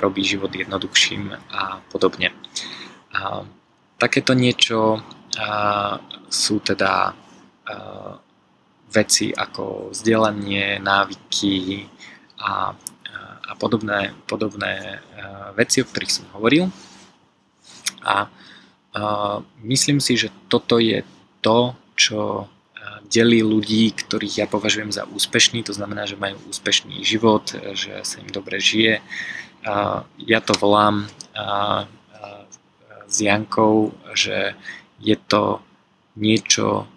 robí 0.00 0.24
život 0.24 0.52
jednoduchším 0.52 1.36
a 1.52 1.80
podobne. 1.92 2.32
A 3.12 3.44
takéto 3.96 4.32
niečo 4.32 5.00
sú 6.28 6.60
teda 6.60 7.16
veci 8.92 9.32
ako 9.32 9.88
vzdelanie, 9.96 10.76
návyky 10.76 11.88
a, 12.44 12.76
a 13.52 13.54
podobné, 13.54 14.16
podobné 14.24 15.04
veci, 15.52 15.84
o 15.84 15.88
ktorých 15.88 16.14
som 16.16 16.24
hovoril. 16.32 16.72
A, 18.00 18.08
a 18.08 18.18
myslím 19.60 20.00
si, 20.00 20.16
že 20.16 20.32
toto 20.48 20.80
je 20.80 21.04
to, 21.44 21.76
čo 22.00 22.48
delí 23.12 23.44
ľudí, 23.44 23.92
ktorých 23.92 24.34
ja 24.40 24.46
považujem 24.48 24.88
za 24.88 25.04
úspešný, 25.04 25.60
to 25.68 25.76
znamená, 25.76 26.08
že 26.08 26.16
majú 26.16 26.40
úspešný 26.48 27.04
život, 27.04 27.52
že 27.76 28.00
sa 28.00 28.16
im 28.24 28.32
dobre 28.32 28.56
žije. 28.56 29.04
Ja 30.24 30.40
to 30.40 30.56
volám 30.56 31.12
s 33.04 33.16
Jankou, 33.20 33.92
že 34.16 34.56
je 34.96 35.16
to 35.28 35.60
niečo, 36.16 36.88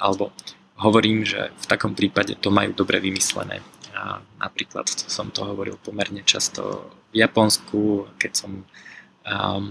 alebo 0.00 0.32
hovorím, 0.80 1.28
že 1.28 1.52
v 1.60 1.66
takom 1.68 1.92
prípade 1.92 2.40
to 2.40 2.48
majú 2.48 2.72
dobre 2.72 2.98
vymyslené. 3.04 3.60
Napríklad 4.40 4.86
som 4.88 5.32
to 5.32 5.44
hovoril 5.46 5.80
pomerne 5.80 6.20
často 6.26 6.92
v 7.14 7.22
Japonsku, 7.22 8.10
keď 8.18 8.32
som 8.34 8.52
um, 8.60 9.64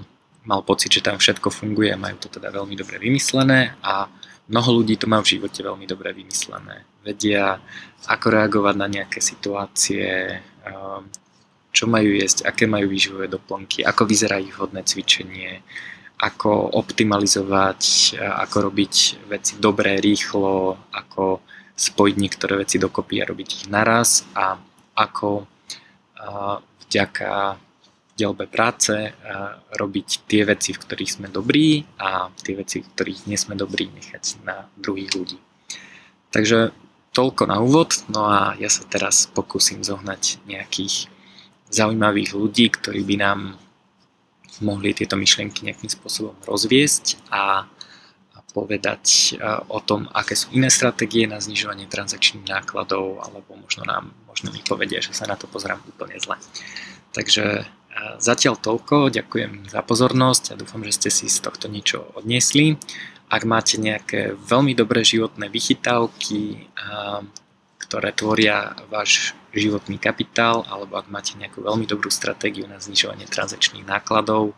mal 0.43 0.61
pocit, 0.63 0.95
že 0.95 1.05
tam 1.05 1.19
všetko 1.19 1.51
funguje, 1.51 1.93
majú 1.95 2.17
to 2.17 2.27
teda 2.31 2.49
veľmi 2.49 2.75
dobre 2.75 2.97
vymyslené 2.97 3.77
a 3.83 4.07
Mnoho 4.43 4.83
ľudí 4.83 4.99
to 4.99 5.07
má 5.07 5.23
v 5.23 5.39
živote 5.39 5.63
veľmi 5.63 5.87
dobre 5.87 6.11
vymyslené. 6.11 6.83
Vedia, 6.99 7.63
ako 8.11 8.25
reagovať 8.27 8.75
na 8.75 8.87
nejaké 8.91 9.23
situácie, 9.23 10.35
ehm, 10.67 11.07
čo 11.71 11.87
majú 11.87 12.11
jesť, 12.11 12.51
aké 12.51 12.67
majú 12.67 12.91
výživové 12.91 13.31
doplnky, 13.31 13.87
ako 13.87 14.03
vyzerá 14.03 14.37
ich 14.43 14.51
vhodné 14.51 14.83
cvičenie, 14.83 15.63
ako 16.19 16.75
optimalizovať, 16.75 18.13
ako 18.19 18.69
robiť 18.69 19.25
veci 19.25 19.57
dobré, 19.57 19.97
rýchlo, 19.97 20.77
ako 20.91 21.41
spojiť 21.73 22.15
niektoré 22.17 22.61
veci 22.61 22.77
dokopy 22.77 23.21
a 23.21 23.29
robiť 23.29 23.49
ich 23.49 23.65
naraz 23.69 24.23
a 24.37 24.57
ako 24.93 25.49
vďaka 26.85 27.57
dielbe 28.13 28.45
práce 28.45 29.09
robiť 29.73 30.29
tie 30.29 30.45
veci, 30.45 30.69
v 30.69 30.81
ktorých 30.85 31.13
sme 31.17 31.27
dobrí 31.33 31.81
a 31.97 32.29
tie 32.29 32.53
veci, 32.53 32.85
v 32.85 32.89
ktorých 32.93 33.25
nie 33.25 33.37
sme 33.41 33.57
dobrí, 33.57 33.89
nechať 33.89 34.45
na 34.45 34.69
druhých 34.77 35.17
ľudí. 35.17 35.41
Takže 36.29 36.69
toľko 37.13 37.43
na 37.49 37.57
úvod, 37.57 38.05
no 38.13 38.29
a 38.29 38.53
ja 38.61 38.69
sa 38.69 38.85
teraz 38.85 39.25
pokúsim 39.25 39.81
zohnať 39.81 40.45
nejakých 40.45 41.09
zaujímavých 41.73 42.37
ľudí, 42.37 42.69
ktorí 42.69 43.01
by 43.01 43.15
nám 43.17 43.39
mohli 44.61 44.93
tieto 44.93 45.17
myšlienky 45.17 45.65
nejakým 45.65 45.89
spôsobom 45.89 46.37
rozviesť 46.45 47.17
a 47.33 47.65
povedať 48.53 49.35
o 49.67 49.81
tom, 49.81 50.05
aké 50.13 50.37
sú 50.37 50.53
iné 50.53 50.69
stratégie 50.69 51.25
na 51.25 51.41
znižovanie 51.41 51.89
transakčných 51.89 52.45
nákladov, 52.45 53.25
alebo 53.25 53.57
možno 53.57 53.81
nám 53.83 54.13
možno 54.33 54.49
mi 54.49 54.65
povedia, 54.65 54.97
že 54.97 55.13
sa 55.13 55.29
na 55.29 55.37
to 55.37 55.45
pozerám 55.45 55.77
úplne 55.85 56.17
zle. 56.17 56.41
Takže 57.13 57.69
zatiaľ 58.17 58.57
toľko, 58.57 59.13
ďakujem 59.13 59.69
za 59.69 59.85
pozornosť 59.85 60.43
a 60.53 60.57
dúfam, 60.57 60.81
že 60.81 60.97
ste 60.97 61.09
si 61.13 61.29
z 61.29 61.37
tohto 61.45 61.69
niečo 61.69 62.09
odniesli. 62.17 62.81
Ak 63.29 63.45
máte 63.45 63.77
nejaké 63.77 64.33
veľmi 64.33 64.73
dobré 64.73 65.05
životné 65.05 65.53
vychytávky, 65.53 66.69
ktoré 67.77 68.09
tvoria 68.17 68.73
váš 68.89 69.37
životný 69.53 70.01
kapitál, 70.01 70.65
alebo 70.65 70.97
ak 70.97 71.13
máte 71.13 71.37
nejakú 71.37 71.61
veľmi 71.61 71.85
dobrú 71.85 72.09
stratégiu 72.09 72.65
na 72.65 72.81
znižovanie 72.81 73.29
transakčných 73.29 73.85
nákladov, 73.85 74.57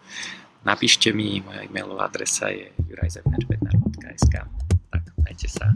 napíšte 0.66 1.14
mi, 1.14 1.40
moja 1.46 1.62
e-mailová 1.64 2.10
adresa 2.10 2.50
je 2.50 2.74
jurajzevnačbednar.sk 2.90 4.34
Tak, 4.90 5.04
majte 5.22 5.48
sa. 5.48 5.72